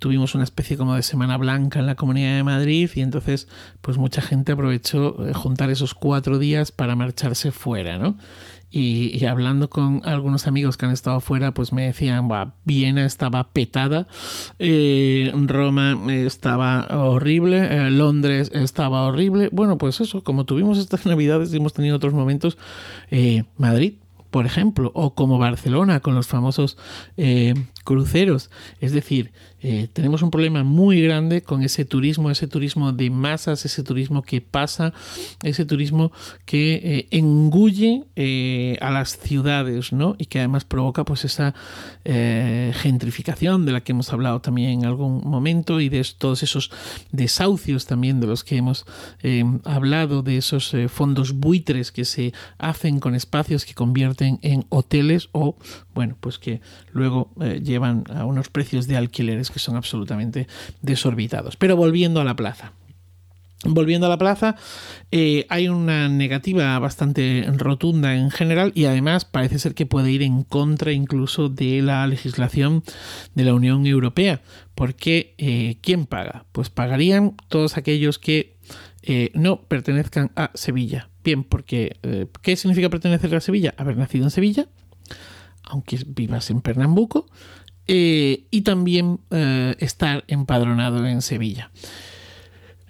tuvimos 0.02 0.34
una 0.34 0.42
especie 0.42 0.76
como 0.76 0.96
de 0.96 1.02
semana 1.04 1.36
blanca 1.36 1.78
en 1.78 1.86
la 1.86 1.94
Comunidad 1.94 2.34
de 2.34 2.42
Madrid 2.42 2.90
y 2.92 3.02
entonces 3.02 3.46
pues 3.80 3.98
mucha 3.98 4.20
gente 4.20 4.50
aprovechó 4.50 5.28
eh, 5.28 5.32
juntar 5.32 5.70
esos 5.70 5.94
cuatro 5.94 6.40
días 6.40 6.72
para 6.72 6.96
marcharse 6.96 7.52
fuera, 7.52 7.98
¿no? 7.98 8.16
Y, 8.74 9.26
hablando 9.26 9.68
con 9.68 10.00
algunos 10.06 10.46
amigos 10.46 10.78
que 10.78 10.86
han 10.86 10.92
estado 10.92 11.20
fuera, 11.20 11.52
pues 11.52 11.74
me 11.74 11.84
decían, 11.84 12.26
Viena 12.64 13.04
estaba 13.04 13.50
petada, 13.50 14.06
eh, 14.58 15.30
Roma 15.46 15.98
estaba 16.08 16.86
horrible, 16.90 17.58
eh, 17.58 17.90
Londres 17.90 18.50
estaba 18.54 19.02
horrible. 19.02 19.50
Bueno, 19.52 19.76
pues 19.76 20.00
eso, 20.00 20.24
como 20.24 20.46
tuvimos 20.46 20.78
estas 20.78 21.04
navidades 21.06 21.52
hemos 21.52 21.74
tenido 21.74 21.96
otros 21.96 22.14
momentos, 22.14 22.56
eh, 23.10 23.44
Madrid 23.58 23.96
por 24.30 24.46
ejemplo, 24.46 24.90
o 24.94 25.14
como 25.14 25.38
Barcelona 25.38 26.00
con 26.00 26.14
los 26.14 26.26
famosos 26.26 26.78
cruceros. 27.85 28.51
Es 28.81 28.92
decir, 28.92 29.33
eh, 29.64 29.88
tenemos 29.92 30.23
un 30.23 30.33
problema 30.33 30.64
muy 30.64 31.01
grande 31.01 31.42
con 31.42 31.62
ese 31.62 31.85
turismo, 31.85 32.31
ese 32.31 32.49
turismo 32.49 32.92
de 32.92 33.11
masas, 33.11 33.64
ese 33.64 33.85
turismo 33.85 34.23
que 34.23 34.40
pasa, 34.40 34.92
ese 35.45 35.64
turismo 35.64 36.11
que 36.45 36.81
eh, 36.83 37.07
engulle 37.12 38.03
eh, 38.16 38.77
a 38.81 38.90
las 38.90 39.18
ciudades, 39.18 39.92
¿no? 39.92 40.16
Y 40.18 40.27
que 40.27 40.40
además 40.40 40.64
provoca 40.64 41.05
pues 41.05 41.25
esa 41.25 41.55
gentrificación 42.05 43.64
de 43.64 43.71
la 43.71 43.83
que 43.83 43.92
hemos 43.92 44.12
hablado 44.12 44.40
también 44.40 44.81
en 44.81 44.85
algún 44.87 45.23
momento 45.25 45.81
y 45.81 45.88
de 45.88 46.05
todos 46.18 46.42
esos 46.42 46.73
desahucios 47.12 47.87
también 47.87 48.18
de 48.18 48.27
los 48.27 48.42
que 48.42 48.57
hemos 48.57 48.85
hablado, 49.64 50.23
de 50.23 50.38
esos 50.38 50.75
fondos 50.88 51.33
buitres 51.33 51.92
que 51.92 52.05
se 52.05 52.33
hacen 52.59 52.99
con 52.99 53.14
espacios 53.14 53.64
que 53.64 53.75
convierten 53.75 54.40
en 54.42 54.64
hoteles 54.68 55.29
o, 55.31 55.57
bueno, 55.95 56.16
pues 56.21 56.40
que 56.40 56.61
luego 56.90 57.31
llevan 57.72 58.04
a 58.14 58.24
unos 58.24 58.48
precios 58.48 58.87
de 58.87 58.96
alquileres 58.96 59.50
que 59.50 59.58
son 59.58 59.76
absolutamente 59.76 60.46
desorbitados. 60.80 61.56
Pero 61.56 61.76
volviendo 61.76 62.20
a 62.20 62.24
la 62.24 62.37
plaza. 62.37 62.72
Volviendo 63.64 64.06
a 64.06 64.11
la 64.11 64.18
plaza, 64.18 64.56
eh, 65.12 65.46
hay 65.48 65.68
una 65.68 66.08
negativa 66.08 66.76
bastante 66.80 67.46
rotunda 67.56 68.16
en 68.16 68.30
general 68.32 68.72
y 68.74 68.87
además 68.87 69.24
parece 69.24 69.61
ser 69.61 69.74
que 69.74 69.87
puede 69.87 70.11
ir 70.11 70.22
en 70.22 70.42
contra 70.42 70.90
incluso 70.90 71.48
de 71.48 71.80
la 71.80 72.04
legislación 72.08 72.82
de 73.37 73.44
la 73.44 73.54
Unión 73.54 73.87
Europea. 73.87 74.42
Porque 74.74 75.37
eh, 75.38 75.76
¿quién 75.80 76.06
paga? 76.06 76.44
Pues 76.50 76.70
pagarían 76.70 77.37
todos 77.48 77.76
aquellos 77.76 78.18
que 78.18 78.56
eh, 79.02 79.30
no 79.35 79.62
pertenezcan 79.62 80.32
a 80.35 80.50
Sevilla. 80.54 81.08
Bien, 81.22 81.44
porque 81.44 81.98
¿qué 82.42 82.56
significa 82.56 82.90
pertenecer 82.90 83.32
a 83.37 83.40
Sevilla? 83.40 83.74
Haber 83.76 83.96
nacido 83.96 84.24
en 84.24 84.32
Sevilla, 84.32 84.66
aunque 85.62 86.00
vivas 86.04 86.50
en 86.50 86.62
Pernambuco, 86.62 87.26
eh, 87.94 88.46
y 88.50 88.62
también 88.62 89.20
eh, 89.31 89.76
estar 89.78 90.24
empadronado 90.26 91.07
en 91.07 91.20
Sevilla. 91.20 91.70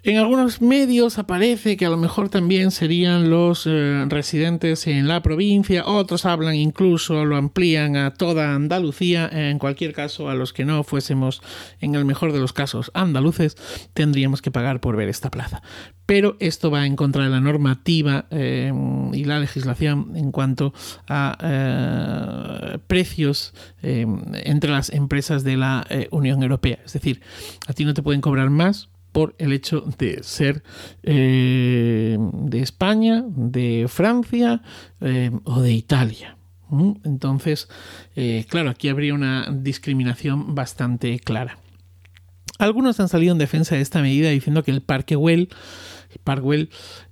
En 0.05 0.17
algunos 0.17 0.61
medios 0.61 1.19
aparece 1.19 1.77
que 1.77 1.87
a 1.87 1.89
lo 1.89 1.97
mejor 1.97 2.29
también 2.29 2.73
serían 2.73 3.31
los 3.31 3.69
eh, 3.69 4.05
residentes 4.09 4.89
en 4.89 5.07
la 5.07 5.23
provincia, 5.23 5.87
otros 5.87 6.27
hablan 6.27 6.57
incluso, 6.57 7.25
lo 7.25 7.37
amplían 7.37 7.95
a 7.95 8.13
toda 8.13 8.57
Andalucía, 8.57 9.31
en 9.33 9.61
cualquier 9.61 9.93
caso 9.93 10.29
a 10.29 10.35
los 10.35 10.53
que 10.53 10.65
no 10.65 10.83
fuésemos, 10.83 11.41
en 11.81 11.95
el 11.95 12.05
mejor 12.05 12.33
de 12.33 12.41
los 12.41 12.53
casos, 12.53 12.91
andaluces, 12.95 13.57
tendríamos 13.95 14.43
que 14.43 14.51
pagar 14.51 14.81
por 14.81 14.97
ver 14.97 15.09
esta 15.09 15.31
plaza. 15.31 15.63
Pero 16.05 16.37
esto 16.41 16.73
va 16.73 16.85
en 16.85 16.97
contra 16.97 17.23
de 17.23 17.31
la 17.31 17.41
normativa 17.41 18.27
eh, 18.31 18.73
y 19.13 19.23
la 19.23 19.39
legislación 19.39 20.17
en 20.17 20.33
cuanto 20.33 20.75
a 21.07 21.39
eh, 21.41 22.79
precios 22.89 23.55
entre 23.83 24.73
las 24.73 24.91
empresas 24.91 25.45
de 25.45 25.57
la 25.57 25.87
Unión 26.11 26.43
Europea. 26.43 26.81
Es 26.85 26.93
decir, 26.93 27.21
a 27.69 27.73
ti 27.73 27.85
no 27.85 27.95
te 27.95 28.03
pueden 28.03 28.21
cobrar 28.21 28.51
más 28.51 28.89
por 29.13 29.35
el 29.39 29.53
hecho 29.53 29.85
de 29.99 30.23
ser 30.23 30.63
eh, 31.03 32.17
de 32.19 32.61
España, 32.61 33.23
de 33.29 33.87
Francia 33.89 34.63
eh, 35.01 35.31
o 35.45 35.61
de 35.61 35.73
Italia. 35.73 36.37
Entonces, 37.05 37.69
eh, 38.17 38.47
claro, 38.49 38.71
aquí 38.71 38.89
habría 38.89 39.13
una 39.13 39.49
discriminación 39.53 40.55
bastante 40.55 41.19
clara. 41.19 41.59
Algunos 42.59 42.99
han 42.99 43.09
salido 43.09 43.33
en 43.33 43.39
defensa 43.39 43.75
de 43.75 43.83
esta 43.83 44.01
medida 44.01 44.31
diciendo 44.31 44.63
que 44.63 44.71
el 44.71 44.81
Parque 44.81 45.17
Well, 45.17 45.51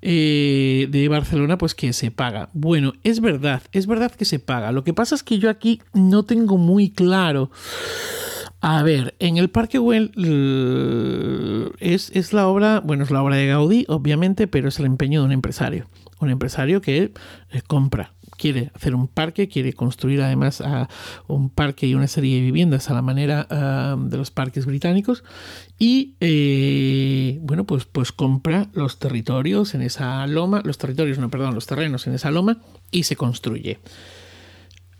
el 0.00 0.90
de 0.90 1.08
Barcelona, 1.08 1.58
pues 1.58 1.74
que 1.74 1.92
se 1.92 2.10
paga. 2.10 2.48
Bueno, 2.54 2.94
es 3.04 3.20
verdad, 3.20 3.62
es 3.72 3.86
verdad 3.86 4.12
que 4.12 4.24
se 4.24 4.38
paga. 4.38 4.72
Lo 4.72 4.84
que 4.84 4.94
pasa 4.94 5.14
es 5.14 5.22
que 5.22 5.38
yo 5.38 5.50
aquí 5.50 5.82
no 5.92 6.24
tengo 6.24 6.56
muy 6.56 6.90
claro 6.90 7.50
a 8.60 8.82
ver, 8.82 9.14
en 9.18 9.38
el 9.38 9.48
Parque 9.50 9.78
Güell 9.78 10.12
es, 11.80 12.10
es, 12.14 12.32
la 12.32 12.46
obra, 12.48 12.80
bueno, 12.80 13.04
es 13.04 13.10
la 13.10 13.22
obra 13.22 13.36
de 13.36 13.46
Gaudí, 13.46 13.86
obviamente, 13.88 14.46
pero 14.46 14.68
es 14.68 14.78
el 14.78 14.86
empeño 14.86 15.20
de 15.20 15.26
un 15.26 15.32
empresario. 15.32 15.86
Un 16.18 16.28
empresario 16.28 16.82
que 16.82 17.12
eh, 17.50 17.62
compra, 17.66 18.12
quiere 18.40 18.70
hacer 18.74 18.94
un 18.94 19.08
parque, 19.08 19.48
quiere 19.48 19.72
construir 19.72 20.22
además 20.22 20.62
un 21.28 21.50
parque 21.50 21.86
y 21.86 21.94
una 21.94 22.06
serie 22.08 22.36
de 22.36 22.42
viviendas 22.42 22.90
a 22.90 22.94
la 22.94 23.02
manera 23.02 23.96
de 23.98 24.16
los 24.16 24.30
parques 24.30 24.66
británicos 24.66 25.24
y 25.78 26.14
eh, 26.20 27.38
bueno 27.42 27.64
pues 27.64 27.84
pues 27.84 28.12
compra 28.12 28.68
los 28.72 28.98
territorios 28.98 29.74
en 29.74 29.82
esa 29.82 30.26
loma, 30.26 30.62
los 30.64 30.78
territorios 30.78 31.18
no 31.18 31.30
perdón, 31.30 31.54
los 31.54 31.66
terrenos 31.66 32.06
en 32.06 32.14
esa 32.14 32.30
loma 32.30 32.58
y 32.90 33.04
se 33.04 33.16
construye. 33.16 33.78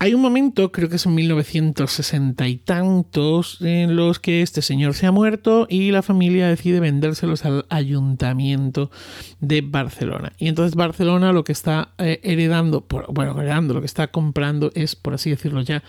Hay 0.03 0.15
un 0.15 0.23
momento, 0.23 0.73
creo 0.73 0.89
que 0.89 0.97
es 0.97 1.05
en 1.05 1.15
1960 1.15 2.49
y 2.49 2.57
tantos, 2.57 3.59
en 3.61 3.97
los 3.97 4.19
que 4.19 4.41
este 4.41 4.63
señor 4.63 4.95
se 4.95 5.07
ha 5.07 5.13
muerto 5.13 5.67
y 5.69 5.91
la 5.91 6.01
familia 6.01 6.49
decide 6.49 6.81
vendérselos 6.81 7.45
al 7.45 7.67
ayuntamiento 7.69 8.91
de 9.41 9.61
Barcelona. 9.61 10.33
Y 10.39 10.49
entonces 10.49 10.75
Barcelona 10.75 11.35
lo 11.35 11.45
que 11.45 11.53
está 11.53 11.91
eh, 11.99 12.19
heredando, 12.23 12.87
bueno, 13.11 13.39
heredando, 13.39 13.75
lo 13.75 13.81
que 13.81 13.87
está 13.87 14.07
comprando 14.07 14.73
es, 14.75 14.97
por 14.97 15.13
así 15.13 15.29
decirlo 15.29 15.61
ya, 15.61 15.83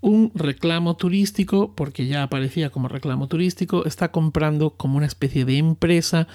un 0.00 0.32
reclamo 0.34 0.96
turístico, 0.96 1.72
porque 1.76 2.08
ya 2.08 2.24
aparecía 2.24 2.70
como 2.70 2.88
reclamo 2.88 3.28
turístico, 3.28 3.84
está 3.84 4.10
comprando 4.10 4.70
como 4.70 4.96
una 4.96 5.06
especie 5.06 5.44
de 5.44 5.58
empresa 5.58 6.26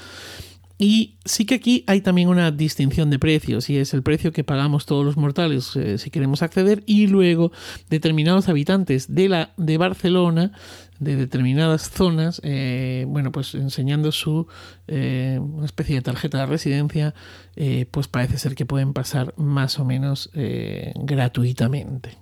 y 0.79 1.15
sí 1.25 1.45
que 1.45 1.55
aquí 1.55 1.83
hay 1.87 2.01
también 2.01 2.29
una 2.29 2.51
distinción 2.51 3.09
de 3.09 3.17
precios 3.17 3.67
y 3.69 3.77
es 3.77 3.95
el 3.95 4.03
precio 4.03 4.31
que 4.31 4.43
pagamos 4.43 4.85
todos 4.85 5.03
los 5.03 5.17
mortales 5.17 5.75
eh, 5.75 5.97
si 5.97 6.11
queremos 6.11 6.43
acceder 6.43 6.83
y 6.85 7.07
luego 7.07 7.51
determinados 7.89 8.47
habitantes 8.47 9.13
de, 9.13 9.27
la, 9.27 9.53
de 9.57 9.79
Barcelona, 9.79 10.51
de 10.99 11.15
determinadas 11.15 11.89
zonas, 11.89 12.41
eh, 12.43 13.05
bueno, 13.07 13.31
pues 13.31 13.55
enseñando 13.55 14.11
su 14.11 14.45
eh, 14.87 15.39
una 15.41 15.65
especie 15.65 15.95
de 15.95 16.01
tarjeta 16.01 16.39
de 16.39 16.45
residencia, 16.45 17.15
pues 17.89 18.07
parece 18.07 18.37
ser 18.37 18.53
que 18.53 18.67
pueden 18.67 18.93
pasar 18.93 19.33
más 19.35 19.79
o 19.79 19.85
menos 19.85 20.29
gratuitamente. 20.95 22.17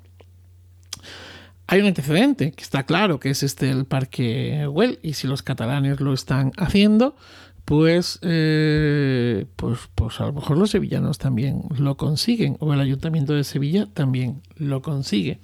Hay 1.68 1.82
un 1.82 1.88
antecedente 1.88 2.52
que 2.54 2.64
está 2.64 2.86
claro, 2.86 3.20
que 3.20 3.32
es 3.32 3.44
este 3.44 3.70
el 3.70 3.86
Parque 3.86 4.66
Güell, 4.68 5.00
y 5.02 5.14
si 5.14 5.28
los 5.28 5.42
catalanes 5.44 6.00
lo 6.00 6.14
están 6.14 6.54
haciendo, 6.58 7.18
pues, 7.66 8.20
eh, 8.22 9.46
pues, 9.56 9.80
pues 9.96 10.22
a 10.22 10.28
lo 10.28 10.34
mejor 10.34 10.58
los 10.58 10.72
sevillanos 10.72 11.18
también 11.18 11.64
lo 11.78 11.98
consiguen, 11.98 12.58
o 12.60 12.74
el 12.74 12.80
ayuntamiento 12.80 13.34
de 13.34 13.44
Sevilla 13.44 13.88
también 13.94 14.42
lo 14.56 14.82
consigue. 14.82 15.40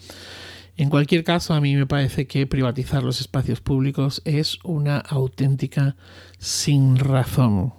En 0.77 0.89
cualquier 0.89 1.23
caso, 1.23 1.53
a 1.53 1.61
mí 1.61 1.75
me 1.75 1.85
parece 1.85 2.27
que 2.27 2.47
privatizar 2.47 3.03
los 3.03 3.19
espacios 3.21 3.59
públicos 3.59 4.21
es 4.25 4.59
una 4.63 4.97
auténtica 4.97 5.95
sin 6.37 6.97
razón. 6.97 7.73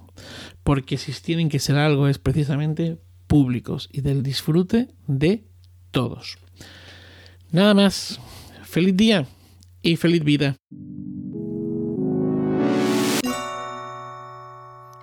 Porque 0.63 0.99
si 0.99 1.13
tienen 1.21 1.49
que 1.49 1.59
ser 1.59 1.77
algo 1.77 2.07
es 2.07 2.19
precisamente 2.19 2.99
públicos 3.27 3.89
y 3.93 4.03
del 4.03 4.23
disfrute 4.23 4.89
de 5.07 5.45
todos. 5.91 6.39
Nada 7.51 7.75
más. 7.75 8.21
Feliz 8.63 8.97
día 8.97 9.27
y 9.83 9.97
feliz 9.97 10.25
vida. 10.25 10.57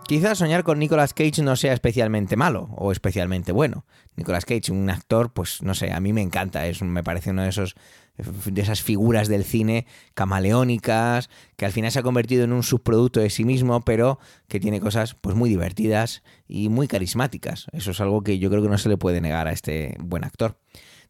Quizás 0.10 0.40
soñar 0.40 0.64
con 0.64 0.80
Nicolas 0.80 1.14
Cage 1.14 1.44
no 1.44 1.56
sea 1.56 1.72
especialmente 1.72 2.36
malo 2.36 2.72
o 2.78 2.92
especialmente 2.92 3.52
bueno. 3.52 3.86
Nicolas 4.16 4.44
Cage, 4.44 4.72
un 4.72 4.90
actor, 4.90 5.32
pues 5.32 5.62
no 5.62 5.76
sé, 5.76 5.94
a 5.94 6.00
mí 6.00 6.14
me 6.14 6.24
encanta, 6.24 6.66
es, 6.66 6.82
me 6.82 7.04
parece 7.04 7.30
uno 7.30 7.44
de 7.44 7.50
esos 7.50 7.76
de 8.18 8.60
esas 8.60 8.82
figuras 8.82 9.28
del 9.28 9.44
cine 9.44 9.86
camaleónicas, 10.16 11.30
que 11.58 11.68
al 11.68 11.74
final 11.74 11.92
se 11.92 12.00
ha 12.00 12.02
convertido 12.02 12.44
en 12.44 12.54
un 12.54 12.64
subproducto 12.64 13.20
de 13.20 13.30
sí 13.30 13.46
mismo, 13.46 13.82
pero 13.82 14.18
que 14.48 14.60
tiene 14.60 14.80
cosas 14.80 15.14
pues 15.14 15.36
muy 15.36 15.48
divertidas 15.48 16.24
y 16.48 16.70
muy 16.70 16.88
carismáticas. 16.88 17.68
Eso 17.72 17.92
es 17.92 18.02
algo 18.02 18.24
que 18.24 18.40
yo 18.40 18.50
creo 18.50 18.64
que 18.64 18.70
no 18.70 18.80
se 18.80 18.90
le 18.90 18.98
puede 18.98 19.22
negar 19.22 19.48
a 19.48 19.52
este 19.52 19.96
buen 20.00 20.24
actor. 20.24 20.58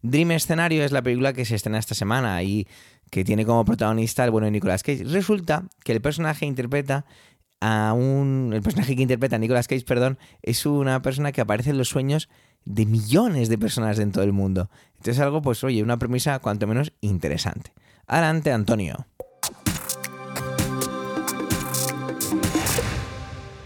Dream 0.02 0.32
Escenario 0.32 0.84
es 0.84 0.92
la 0.92 1.02
película 1.02 1.32
que 1.32 1.46
se 1.46 1.56
estrena 1.56 1.80
esta 1.80 1.96
semana 1.96 2.44
y 2.44 2.68
que 3.10 3.24
tiene 3.24 3.46
como 3.46 3.66
protagonista 3.66 4.24
el 4.24 4.32
bueno 4.32 4.50
Nicolas 4.50 4.84
Cage. 4.84 5.04
Resulta 5.06 5.64
que 5.84 5.92
el 5.92 6.02
personaje 6.02 6.46
interpreta 6.46 7.06
a 7.62 7.93
un. 7.93 8.52
El 8.54 8.62
personaje 8.62 8.95
que 8.95 9.02
interpreta 9.02 9.38
Nicolas 9.38 9.67
Cage, 9.67 9.86
perdón, 9.86 10.17
es 10.41 10.65
una 10.65 11.02
persona 11.02 11.32
que 11.32 11.41
aparece 11.41 11.72
en 11.72 11.78
los 11.78 11.89
sueños 11.89 12.30
de 12.65 12.86
millones 12.86 13.50
de 13.50 13.58
personas 13.58 14.00
en 14.00 14.12
todo 14.12 14.24
el 14.24 14.34
mundo. 14.34 14.69
Entonces, 14.98 15.19
algo, 15.19 15.41
pues, 15.41 15.63
oye, 15.63 15.84
una 15.84 15.98
premisa 15.98 16.39
cuanto 16.39 16.67
menos 16.67 16.93
interesante. 17.02 17.72
Adelante, 18.08 18.52
Antonio. 18.52 19.06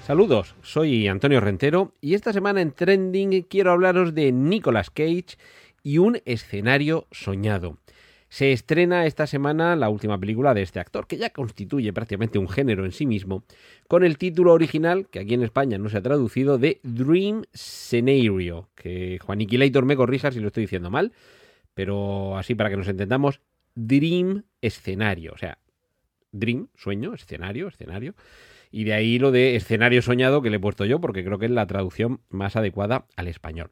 Saludos, 0.05 0.55
soy 0.61 1.07
Antonio 1.07 1.39
Rentero 1.39 1.95
y 2.01 2.13
esta 2.13 2.33
semana 2.33 2.59
en 2.59 2.73
Trending 2.73 3.43
quiero 3.43 3.71
hablaros 3.71 4.13
de 4.13 4.33
Nicolas 4.33 4.89
Cage 4.89 5.37
y 5.81 5.97
un 5.97 6.19
escenario 6.25 7.07
soñado. 7.11 7.77
Se 8.33 8.51
estrena 8.51 9.05
esta 9.05 9.27
semana 9.27 9.75
la 9.75 9.89
última 9.89 10.19
película 10.19 10.55
de 10.55 10.63
este 10.63 10.79
actor, 10.79 11.05
que 11.05 11.17
ya 11.17 11.29
constituye 11.29 11.93
prácticamente 11.93 12.39
un 12.39 12.49
género 12.49 12.83
en 12.83 12.91
sí 12.91 13.05
mismo, 13.05 13.43
con 13.87 14.03
el 14.03 14.17
título 14.17 14.53
original, 14.53 15.07
que 15.07 15.19
aquí 15.19 15.35
en 15.35 15.43
España 15.43 15.77
no 15.77 15.87
se 15.87 15.99
ha 15.99 16.01
traducido, 16.01 16.57
de 16.57 16.79
Dream 16.81 17.43
Scenario, 17.53 18.69
que 18.73 19.19
Juaniquilator 19.21 19.85
me 19.85 19.95
corrija 19.95 20.31
si 20.31 20.39
lo 20.39 20.47
estoy 20.47 20.63
diciendo 20.63 20.89
mal, 20.89 21.13
pero 21.75 22.35
así 22.35 22.55
para 22.55 22.71
que 22.71 22.77
nos 22.77 22.87
entendamos, 22.87 23.39
Dream 23.75 24.45
Escenario, 24.61 25.33
o 25.33 25.37
sea, 25.37 25.59
Dream, 26.31 26.69
sueño, 26.73 27.13
escenario, 27.13 27.67
escenario, 27.67 28.15
y 28.71 28.85
de 28.85 28.93
ahí 28.93 29.19
lo 29.19 29.29
de 29.29 29.55
escenario 29.55 30.01
soñado 30.01 30.41
que 30.41 30.49
le 30.49 30.55
he 30.55 30.59
puesto 30.59 30.85
yo, 30.85 30.99
porque 30.99 31.23
creo 31.23 31.37
que 31.37 31.45
es 31.45 31.51
la 31.51 31.67
traducción 31.67 32.19
más 32.29 32.55
adecuada 32.55 33.05
al 33.15 33.27
español. 33.27 33.69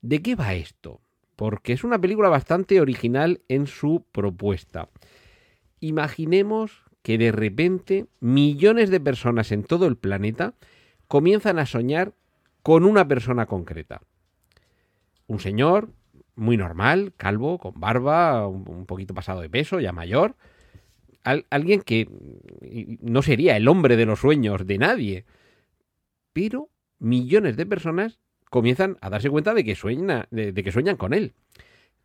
¿De 0.00 0.22
qué 0.22 0.36
va 0.36 0.54
esto? 0.54 1.02
Porque 1.38 1.72
es 1.72 1.84
una 1.84 2.00
película 2.00 2.28
bastante 2.28 2.80
original 2.80 3.42
en 3.46 3.68
su 3.68 4.04
propuesta. 4.10 4.88
Imaginemos 5.78 6.82
que 7.02 7.16
de 7.16 7.30
repente 7.30 8.06
millones 8.18 8.90
de 8.90 8.98
personas 8.98 9.52
en 9.52 9.62
todo 9.62 9.86
el 9.86 9.96
planeta 9.96 10.54
comienzan 11.06 11.60
a 11.60 11.66
soñar 11.66 12.12
con 12.64 12.84
una 12.84 13.06
persona 13.06 13.46
concreta. 13.46 14.02
Un 15.28 15.38
señor 15.38 15.90
muy 16.34 16.56
normal, 16.56 17.12
calvo, 17.16 17.58
con 17.58 17.78
barba, 17.78 18.48
un 18.48 18.84
poquito 18.86 19.14
pasado 19.14 19.40
de 19.40 19.48
peso, 19.48 19.78
ya 19.78 19.92
mayor. 19.92 20.34
alguien 21.22 21.82
que 21.82 22.08
no 23.00 23.22
sería 23.22 23.56
el 23.56 23.68
hombre 23.68 23.96
de 23.96 24.06
los 24.06 24.18
sueños 24.18 24.66
de 24.66 24.78
nadie. 24.78 25.24
Pero 26.32 26.68
millones 26.98 27.56
de 27.56 27.64
personas 27.64 28.18
comienzan 28.50 28.96
a 29.00 29.10
darse 29.10 29.30
cuenta 29.30 29.54
de 29.54 29.64
que, 29.64 29.76
de, 30.30 30.62
que 30.62 30.72
sueñan 30.72 30.96
con 30.96 31.14
él. 31.14 31.34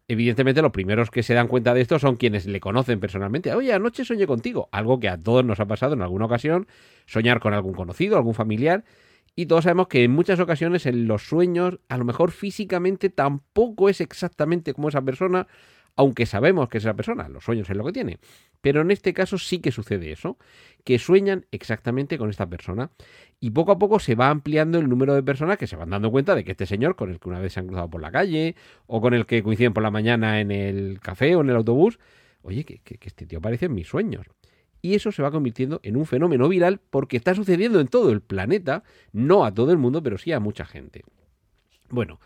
Evidentemente, 0.07 0.61
los 0.61 0.71
primeros 0.71 1.09
que 1.09 1.23
se 1.23 1.33
dan 1.33 1.47
cuenta 1.47 1.73
de 1.73 1.81
esto 1.81 1.97
son 1.97 2.17
quienes 2.17 2.45
le 2.45 2.59
conocen 2.59 2.99
personalmente. 2.99 3.53
Oye, 3.53 3.73
anoche 3.73 4.03
soñé 4.03 4.27
contigo. 4.27 4.67
Algo 4.71 4.99
que 4.99 5.07
a 5.07 5.17
todos 5.17 5.45
nos 5.45 5.59
ha 5.59 5.65
pasado 5.65 5.93
en 5.93 6.01
alguna 6.01 6.25
ocasión, 6.25 6.67
soñar 7.05 7.39
con 7.39 7.53
algún 7.53 7.73
conocido, 7.73 8.17
algún 8.17 8.33
familiar. 8.33 8.83
Y 9.35 9.45
todos 9.45 9.63
sabemos 9.63 9.87
que 9.87 10.03
en 10.03 10.11
muchas 10.11 10.39
ocasiones 10.39 10.85
en 10.85 11.07
los 11.07 11.23
sueños, 11.23 11.79
a 11.87 11.97
lo 11.97 12.05
mejor 12.05 12.31
físicamente 12.31 13.09
tampoco 13.09 13.89
es 13.89 14.01
exactamente 14.01 14.73
como 14.73 14.89
esa 14.89 15.01
persona, 15.01 15.47
aunque 15.95 16.25
sabemos 16.25 16.69
que 16.69 16.79
es 16.79 16.83
esa 16.85 16.95
persona, 16.95 17.29
los 17.29 17.43
sueños 17.43 17.69
es 17.69 17.77
lo 17.77 17.85
que 17.85 17.91
tiene. 17.91 18.19
Pero 18.61 18.81
en 18.81 18.91
este 18.91 19.13
caso 19.13 19.37
sí 19.37 19.59
que 19.59 19.71
sucede 19.71 20.11
eso, 20.11 20.37
que 20.83 20.97
sueñan 20.97 21.45
exactamente 21.51 22.17
con 22.17 22.29
esta 22.29 22.47
persona. 22.47 22.91
Y 23.39 23.51
poco 23.51 23.73
a 23.73 23.79
poco 23.79 23.99
se 23.99 24.15
va 24.15 24.29
ampliando 24.29 24.79
el 24.79 24.89
número 24.89 25.13
de 25.13 25.21
personas 25.21 25.57
que 25.57 25.67
se 25.67 25.75
van 25.75 25.89
dando 25.89 26.09
cuenta 26.11 26.33
de 26.33 26.43
que 26.43 26.51
este 26.51 26.65
señor, 26.65 26.95
con 26.95 27.11
el 27.11 27.19
que 27.19 27.29
una 27.29 27.39
vez 27.39 27.53
se 27.53 27.59
han 27.59 27.67
cruzado 27.67 27.89
por 27.89 28.01
la 28.01 28.11
calle, 28.11 28.55
o 28.87 29.01
con 29.01 29.13
el 29.13 29.25
que 29.25 29.43
coinciden 29.43 29.73
por 29.73 29.83
la 29.83 29.91
mañana 29.91 30.39
en 30.39 30.51
el 30.51 30.99
café 30.99 31.35
o 31.35 31.41
en 31.41 31.49
el 31.49 31.55
autobús, 31.57 31.99
oye, 32.41 32.63
que, 32.63 32.81
este 33.01 33.25
tío 33.25 33.39
aparece 33.39 33.65
en 33.65 33.75
mis 33.75 33.87
sueños. 33.87 34.25
Y 34.81 34.95
eso 34.95 35.11
se 35.11 35.21
va 35.21 35.31
convirtiendo 35.31 35.79
en 35.83 35.95
un 35.95 36.05
fenómeno 36.05 36.49
viral 36.49 36.81
porque 36.89 37.17
está 37.17 37.35
sucediendo 37.35 37.79
en 37.79 37.87
todo 37.87 38.11
el 38.11 38.21
planeta, 38.21 38.83
no 39.11 39.45
a 39.45 39.53
todo 39.53 39.71
el 39.71 39.77
mundo, 39.77 40.01
pero 40.01 40.17
sí 40.17 40.31
a 40.31 40.39
mucha 40.39 40.65
gente. 40.65 41.03
Bueno, 41.89 42.19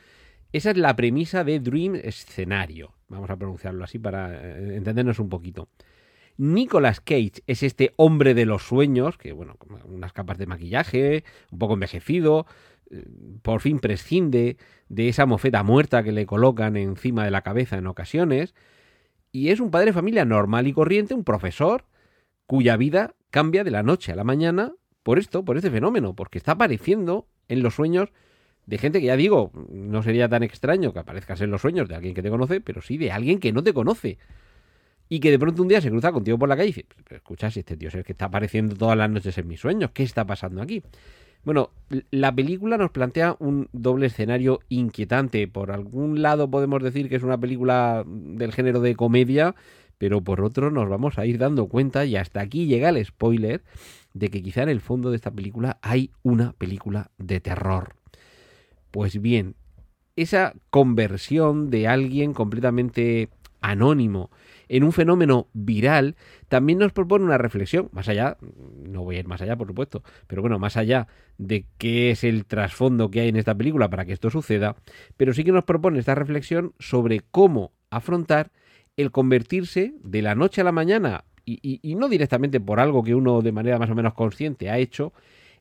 esa 0.53 0.71
es 0.71 0.77
la 0.77 0.95
premisa 0.95 1.43
de 1.43 1.59
Dream 1.59 1.95
Escenario. 1.95 2.96
Vamos 3.09 3.29
a 3.29 3.37
pronunciarlo 3.37 3.83
así 3.83 3.99
para 3.99 4.33
eh, 4.35 4.75
entendernos 4.75 5.19
un 5.19 5.29
poquito. 5.29 5.69
Nicolas 6.37 7.01
Cage 7.01 7.41
es 7.47 7.63
este 7.63 7.93
hombre 7.95 8.33
de 8.33 8.45
los 8.45 8.63
sueños, 8.63 9.17
que 9.17 9.31
bueno, 9.31 9.57
unas 9.85 10.13
capas 10.13 10.37
de 10.37 10.45
maquillaje, 10.45 11.23
un 11.51 11.59
poco 11.59 11.73
envejecido, 11.73 12.45
eh, 12.91 13.05
por 13.41 13.61
fin 13.61 13.79
prescinde 13.79 14.57
de 14.87 15.09
esa 15.09 15.25
mofeta 15.25 15.63
muerta 15.63 16.03
que 16.03 16.11
le 16.11 16.25
colocan 16.25 16.77
encima 16.77 17.25
de 17.25 17.31
la 17.31 17.41
cabeza 17.41 17.77
en 17.77 17.87
ocasiones, 17.87 18.53
y 19.31 19.49
es 19.49 19.59
un 19.59 19.71
padre 19.71 19.87
de 19.87 19.93
familia 19.93 20.25
normal 20.25 20.67
y 20.67 20.73
corriente, 20.73 21.13
un 21.13 21.23
profesor, 21.23 21.85
cuya 22.45 22.77
vida 22.77 23.15
cambia 23.29 23.63
de 23.63 23.71
la 23.71 23.83
noche 23.83 24.11
a 24.11 24.15
la 24.15 24.23
mañana 24.23 24.73
por 25.03 25.19
esto, 25.19 25.43
por 25.43 25.57
este 25.57 25.71
fenómeno, 25.71 26.15
porque 26.15 26.37
está 26.37 26.53
apareciendo 26.53 27.27
en 27.47 27.63
los 27.63 27.75
sueños 27.75 28.09
de 28.67 28.77
gente 28.77 28.99
que 28.99 29.07
ya 29.07 29.15
digo, 29.15 29.51
no 29.71 30.03
sería 30.03 30.29
tan 30.29 30.43
extraño 30.43 30.93
que 30.93 30.99
aparezcas 30.99 31.41
en 31.41 31.49
los 31.49 31.61
sueños 31.61 31.87
de 31.87 31.95
alguien 31.95 32.13
que 32.13 32.21
te 32.21 32.29
conoce, 32.29 32.61
pero 32.61 32.81
sí 32.81 32.97
de 32.97 33.11
alguien 33.11 33.39
que 33.39 33.51
no 33.51 33.63
te 33.63 33.73
conoce. 33.73 34.17
Y 35.09 35.21
que 35.21 35.31
de 35.31 35.39
pronto 35.39 35.61
un 35.61 35.69
día 35.69 35.79
se 35.79 35.89
cruza 35.89 36.11
contigo 36.11 36.37
por 36.37 36.49
la 36.49 36.57
calle 36.57 36.69
y 36.69 36.73
dice, 36.73 36.85
escucha, 37.11 37.49
si 37.49 37.61
este 37.61 37.77
tío 37.77 37.87
es 37.87 37.95
el 37.95 38.03
que 38.03 38.11
está 38.11 38.25
apareciendo 38.25 38.75
todas 38.75 38.97
las 38.97 39.09
noches 39.09 39.37
en 39.37 39.47
mis 39.47 39.61
sueños, 39.61 39.91
¿qué 39.93 40.03
está 40.03 40.25
pasando 40.25 40.61
aquí? 40.61 40.83
Bueno, 41.45 41.69
la 42.11 42.35
película 42.35 42.77
nos 42.77 42.91
plantea 42.91 43.37
un 43.39 43.69
doble 43.71 44.07
escenario 44.07 44.59
inquietante. 44.67 45.47
Por 45.47 45.71
algún 45.71 46.21
lado 46.21 46.51
podemos 46.51 46.83
decir 46.83 47.07
que 47.07 47.15
es 47.15 47.23
una 47.23 47.37
película 47.37 48.03
del 48.05 48.51
género 48.51 48.81
de 48.81 48.97
comedia, 48.97 49.55
pero 49.97 50.19
por 50.21 50.41
otro 50.41 50.71
nos 50.71 50.89
vamos 50.89 51.17
a 51.17 51.25
ir 51.25 51.37
dando 51.37 51.67
cuenta, 51.67 52.03
y 52.03 52.17
hasta 52.17 52.41
aquí 52.41 52.65
llega 52.65 52.89
el 52.89 53.03
spoiler, 53.05 53.63
de 54.13 54.27
que 54.29 54.43
quizá 54.43 54.63
en 54.63 54.69
el 54.69 54.81
fondo 54.81 55.09
de 55.09 55.15
esta 55.15 55.31
película 55.31 55.77
hay 55.81 56.11
una 56.21 56.51
película 56.51 57.11
de 57.17 57.39
terror. 57.39 57.95
Pues 58.97 59.21
bien, 59.21 59.53
esa 60.15 60.55
conversión 60.71 61.69
de 61.69 61.87
alguien 61.87 62.33
completamente 62.33 63.29
anónimo 63.61 64.31
en 64.69 64.83
un 64.83 64.91
fenómeno 64.91 65.49
viral 65.53 66.15
también 66.47 66.79
nos 66.79 66.93
propone 66.93 67.23
una 67.23 67.37
reflexión, 67.37 67.89
más 67.91 68.09
allá, 68.09 68.37
no 68.87 69.03
voy 69.03 69.17
a 69.17 69.19
ir 69.19 69.27
más 69.27 69.39
allá 69.39 69.55
por 69.55 69.67
supuesto, 69.67 70.01
pero 70.25 70.41
bueno, 70.41 70.57
más 70.57 70.77
allá 70.77 71.07
de 71.37 71.67
qué 71.77 72.09
es 72.09 72.23
el 72.23 72.47
trasfondo 72.47 73.11
que 73.11 73.19
hay 73.19 73.29
en 73.29 73.35
esta 73.35 73.53
película 73.53 73.87
para 73.87 74.03
que 74.03 74.13
esto 74.13 74.31
suceda, 74.31 74.75
pero 75.15 75.31
sí 75.31 75.43
que 75.43 75.51
nos 75.51 75.63
propone 75.63 75.99
esta 75.99 76.15
reflexión 76.15 76.73
sobre 76.79 77.19
cómo 77.19 77.73
afrontar 77.91 78.49
el 78.95 79.11
convertirse 79.11 79.93
de 80.01 80.23
la 80.23 80.33
noche 80.33 80.61
a 80.61 80.63
la 80.63 80.71
mañana 80.71 81.23
y, 81.45 81.59
y 81.83 81.93
no 81.93 82.09
directamente 82.09 82.59
por 82.59 82.79
algo 82.79 83.03
que 83.03 83.13
uno 83.13 83.43
de 83.43 83.51
manera 83.51 83.77
más 83.77 83.91
o 83.91 83.95
menos 83.95 84.15
consciente 84.15 84.71
ha 84.71 84.79
hecho, 84.79 85.13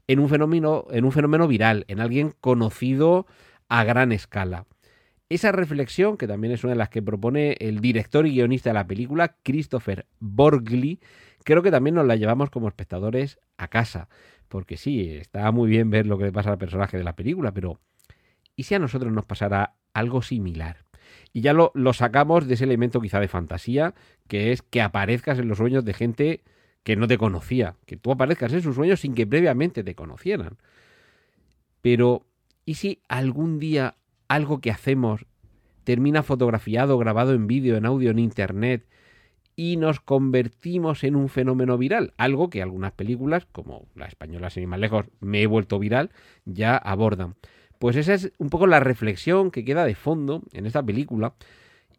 en 0.08 0.18
un 0.18 0.28
fenómeno, 0.28 0.86
en 0.90 1.04
un 1.04 1.12
fenómeno 1.12 1.48
viral, 1.48 1.84
en 1.88 2.00
alguien 2.00 2.34
conocido 2.40 3.26
a 3.68 3.84
gran 3.84 4.12
escala. 4.12 4.66
Esa 5.28 5.50
reflexión, 5.50 6.16
que 6.16 6.28
también 6.28 6.52
es 6.52 6.62
una 6.62 6.74
de 6.74 6.78
las 6.78 6.88
que 6.88 7.02
propone 7.02 7.56
el 7.58 7.80
director 7.80 8.26
y 8.26 8.30
guionista 8.30 8.70
de 8.70 8.74
la 8.74 8.86
película, 8.86 9.36
Christopher 9.42 10.06
Borgli, 10.20 11.00
creo 11.42 11.62
que 11.62 11.72
también 11.72 11.96
nos 11.96 12.06
la 12.06 12.14
llevamos 12.14 12.50
como 12.50 12.68
espectadores 12.68 13.40
a 13.56 13.68
casa. 13.68 14.08
Porque 14.48 14.76
sí, 14.76 15.10
está 15.10 15.50
muy 15.50 15.68
bien 15.68 15.90
ver 15.90 16.06
lo 16.06 16.16
que 16.16 16.24
le 16.24 16.32
pasa 16.32 16.52
al 16.52 16.58
personaje 16.58 16.96
de 16.96 17.02
la 17.02 17.16
película, 17.16 17.52
pero 17.52 17.80
¿y 18.54 18.62
si 18.62 18.76
a 18.76 18.78
nosotros 18.78 19.12
nos 19.12 19.24
pasara 19.24 19.74
algo 19.92 20.22
similar? 20.22 20.84
Y 21.32 21.40
ya 21.40 21.52
lo, 21.52 21.72
lo 21.74 21.92
sacamos 21.92 22.46
de 22.46 22.54
ese 22.54 22.64
elemento 22.64 23.00
quizá 23.00 23.18
de 23.18 23.26
fantasía, 23.26 23.94
que 24.28 24.52
es 24.52 24.62
que 24.62 24.80
aparezcas 24.80 25.40
en 25.40 25.48
los 25.48 25.58
sueños 25.58 25.84
de 25.84 25.94
gente 25.94 26.42
que 26.86 26.94
no 26.94 27.08
te 27.08 27.18
conocía, 27.18 27.74
que 27.84 27.96
tú 27.96 28.12
aparezcas 28.12 28.52
en 28.52 28.62
sus 28.62 28.76
sueños 28.76 29.00
sin 29.00 29.14
que 29.16 29.26
previamente 29.26 29.82
te 29.82 29.96
conocieran. 29.96 30.56
Pero, 31.82 32.26
¿y 32.64 32.74
si 32.74 33.00
algún 33.08 33.58
día 33.58 33.96
algo 34.28 34.60
que 34.60 34.70
hacemos 34.70 35.26
termina 35.82 36.22
fotografiado, 36.22 36.96
grabado 36.96 37.34
en 37.34 37.48
vídeo, 37.48 37.76
en 37.76 37.86
audio, 37.86 38.12
en 38.12 38.20
internet 38.20 38.86
y 39.56 39.78
nos 39.78 39.98
convertimos 39.98 41.02
en 41.02 41.16
un 41.16 41.28
fenómeno 41.28 41.76
viral? 41.76 42.14
Algo 42.18 42.50
que 42.50 42.62
algunas 42.62 42.92
películas, 42.92 43.48
como 43.50 43.88
la 43.96 44.06
española 44.06 44.48
sin 44.50 44.62
ir 44.62 44.68
más 44.68 44.78
lejos, 44.78 45.06
me 45.18 45.42
he 45.42 45.48
vuelto 45.48 45.80
viral, 45.80 46.12
ya 46.44 46.76
abordan. 46.76 47.34
Pues 47.80 47.96
esa 47.96 48.14
es 48.14 48.32
un 48.38 48.48
poco 48.48 48.68
la 48.68 48.78
reflexión 48.78 49.50
que 49.50 49.64
queda 49.64 49.84
de 49.84 49.96
fondo 49.96 50.44
en 50.52 50.66
esta 50.66 50.84
película 50.84 51.34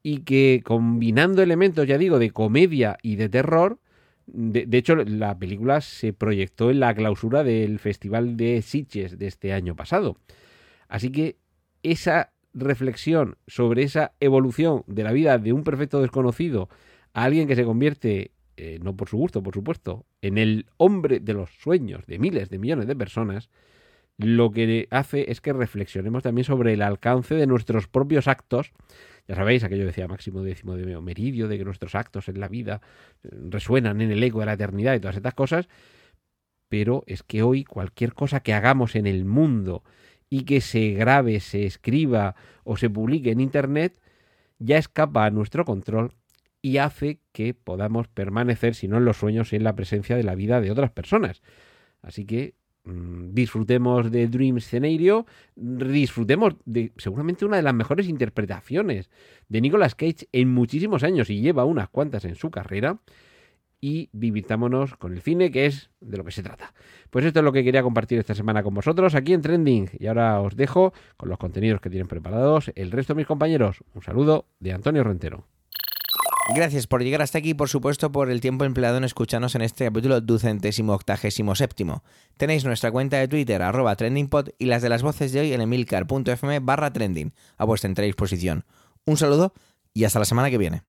y 0.02 0.20
que 0.20 0.62
combinando 0.64 1.42
elementos, 1.42 1.86
ya 1.86 1.98
digo, 1.98 2.20
de 2.20 2.32
comedia 2.32 2.98
y 3.02 3.18
de 3.18 3.28
terror, 3.28 3.80
de, 4.28 4.68
hecho 4.78 4.96
la 4.96 5.38
película 5.38 5.82
se 5.82 6.14
proyectó 6.14 6.70
en 6.70 6.82
la 6.82 6.94
clausura 6.94 7.44
del 7.44 7.80
Festival 7.80 8.38
de 8.38 8.62
Sitges 8.62 9.18
de 9.18 9.28
este 9.28 9.54
año 9.54 9.76
pasado. 9.76 10.18
Así 10.88 11.12
que 11.12 11.38
esa 11.84 12.34
reflexión 12.54 13.38
sobre 13.48 13.84
esa 13.84 14.14
evolución 14.20 14.84
de 14.88 15.04
la 15.04 15.12
vida 15.12 15.38
de 15.38 15.54
un 15.54 15.64
perfecto 15.64 16.02
desconocido 16.02 16.70
a 17.14 17.24
alguien 17.24 17.48
que 17.48 17.56
se 17.56 17.64
convierte, 17.64 18.32
eh, 18.58 18.80
no 18.82 18.96
por 18.96 19.10
su 19.10 19.18
gusto, 19.18 19.42
por 19.44 19.54
supuesto, 19.54 20.06
en 20.22 20.38
el 20.38 20.66
hombre 20.78 21.20
de 21.20 21.34
los 21.34 21.50
sueños 21.52 22.06
de 22.06 22.20
miles 22.20 22.50
de 22.50 22.60
millones 22.60 22.88
de 22.88 22.96
personas, 22.96 23.50
lo 24.18 24.52
que 24.52 24.88
hace 24.90 25.32
es 25.32 25.42
que 25.42 25.54
reflexionemos 25.54 26.24
también 26.24 26.46
sobre 26.46 26.74
el 26.74 26.82
alcance 26.82 27.36
de 27.36 27.48
nuestros 27.48 27.88
propios 27.88 28.28
actos. 28.28 28.72
Ya 29.28 29.36
sabéis, 29.36 29.64
aquello 29.64 29.86
decía 29.86 30.08
Máximo 30.08 30.42
Décimo 30.42 30.76
de 30.76 31.00
Meridio, 31.02 31.48
de 31.48 31.58
que 31.58 31.66
nuestros 31.66 31.96
actos 31.96 32.30
en 32.30 32.40
la 32.40 32.48
vida 32.48 32.82
eh, 33.24 33.30
resuenan 33.50 34.02
en 34.02 34.12
el 34.12 34.24
eco 34.24 34.40
de 34.40 34.46
la 34.46 34.54
eternidad 34.54 34.96
y 34.96 35.00
todas 35.00 35.18
estas 35.18 35.34
cosas. 35.34 35.68
Pero 36.70 37.04
es 37.08 37.24
que 37.24 37.44
hoy 37.44 37.64
cualquier 37.64 38.14
cosa 38.14 38.40
que 38.42 38.54
hagamos 38.54 38.96
en 38.96 39.08
el 39.08 39.26
mundo 39.26 39.84
y 40.30 40.44
que 40.44 40.62
se 40.62 40.92
grabe, 40.92 41.40
se 41.40 41.66
escriba 41.66 42.36
o 42.64 42.78
se 42.78 42.90
publique 42.90 43.32
en 43.32 43.40
Internet, 43.40 44.00
ya 44.60 44.78
escapa 44.78 45.26
a 45.26 45.32
nuestro 45.32 45.66
control 45.66 46.14
y 46.62 46.78
hace 46.78 47.20
que 47.32 47.54
podamos 47.54 48.08
permanecer, 48.08 48.76
si 48.76 48.88
no 48.88 48.98
en 48.98 49.06
los 49.06 49.18
sueños, 49.18 49.54
en 49.54 49.64
la 49.64 49.76
presencia 49.76 50.16
de 50.16 50.24
la 50.24 50.36
vida 50.36 50.60
de 50.60 50.72
otras 50.72 50.92
personas. 50.92 51.42
Así 52.02 52.26
que 52.26 52.56
disfrutemos 52.88 54.12
de 54.12 54.28
Dream 54.28 54.60
Scenario, 54.60 55.26
disfrutemos 55.56 56.56
de 56.66 56.92
seguramente 56.98 57.46
una 57.46 57.58
de 57.58 57.64
las 57.64 57.74
mejores 57.74 58.08
interpretaciones 58.08 59.10
de 59.50 59.62
Nicolas 59.62 59.96
Cage 59.96 60.28
en 60.32 60.50
muchísimos 60.54 61.04
años 61.04 61.30
y 61.30 61.42
lleva 61.42 61.66
unas 61.66 61.90
cuantas 61.90 62.26
en 62.26 62.36
su 62.36 62.52
carrera 62.52 63.00
y 63.80 64.10
divirtámonos 64.12 64.96
con 64.96 65.14
el 65.14 65.22
cine, 65.22 65.52
que 65.52 65.68
es 65.68 65.92
de 66.02 66.18
lo 66.18 66.24
que 66.24 66.32
se 66.32 66.44
trata. 66.44 66.74
Pues 67.10 67.26
esto 67.26 67.40
es 67.40 67.44
lo 67.44 67.52
que 67.52 67.64
quería 67.64 67.84
compartir 67.84 68.18
esta 68.20 68.34
semana 68.34 68.64
con 68.64 68.74
vosotros 68.74 69.14
aquí 69.16 69.34
en 69.34 69.42
Trending. 69.42 69.90
Y 70.00 70.08
ahora 70.08 70.42
os 70.42 70.56
dejo 70.56 70.94
con 71.16 71.30
los 71.30 71.38
contenidos 71.38 71.80
que 71.82 71.90
tienen 71.90 72.08
preparados 72.08 72.72
el 72.76 72.92
resto 72.92 73.14
de 73.14 73.18
mis 73.18 73.28
compañeros. 73.28 73.84
Un 73.94 74.02
saludo 74.02 74.48
de 74.60 74.74
Antonio 74.74 75.04
Rentero. 75.04 75.46
Gracias 76.56 76.88
por 76.88 77.04
llegar 77.04 77.22
hasta 77.22 77.40
aquí 77.40 77.50
y 77.50 77.54
por 77.54 77.68
supuesto 77.68 78.12
por 78.12 78.32
el 78.32 78.40
tiempo 78.40 78.64
empleado 78.64 78.98
en 78.98 79.04
escucharnos 79.04 79.56
en 79.56 79.62
este 79.62 79.86
capítulo 79.86 80.22
ducentésimo 80.22 80.94
octagésimo 80.94 81.56
séptimo. 81.56 82.04
Tenéis 82.38 82.64
nuestra 82.64 82.90
cuenta 82.90 83.18
de 83.18 83.28
Twitter 83.28 83.62
arroba 83.62 83.96
trendingpod 83.96 84.50
y 84.58 84.66
las 84.66 84.82
de 84.82 84.90
las 84.90 85.04
voces 85.04 85.34
de 85.34 85.42
hoy 85.42 85.54
en 85.54 85.62
emilcar.fm 85.62 86.60
barra 86.62 86.94
trending 86.94 87.34
a 87.58 87.66
vuestra 87.66 87.90
entera 87.90 88.06
disposición. 88.06 88.66
Un 89.06 89.18
saludo 89.18 89.54
y 89.94 90.06
hasta 90.06 90.20
la 90.20 90.26
semana 90.26 90.50
que 90.50 90.58
viene. 90.58 90.84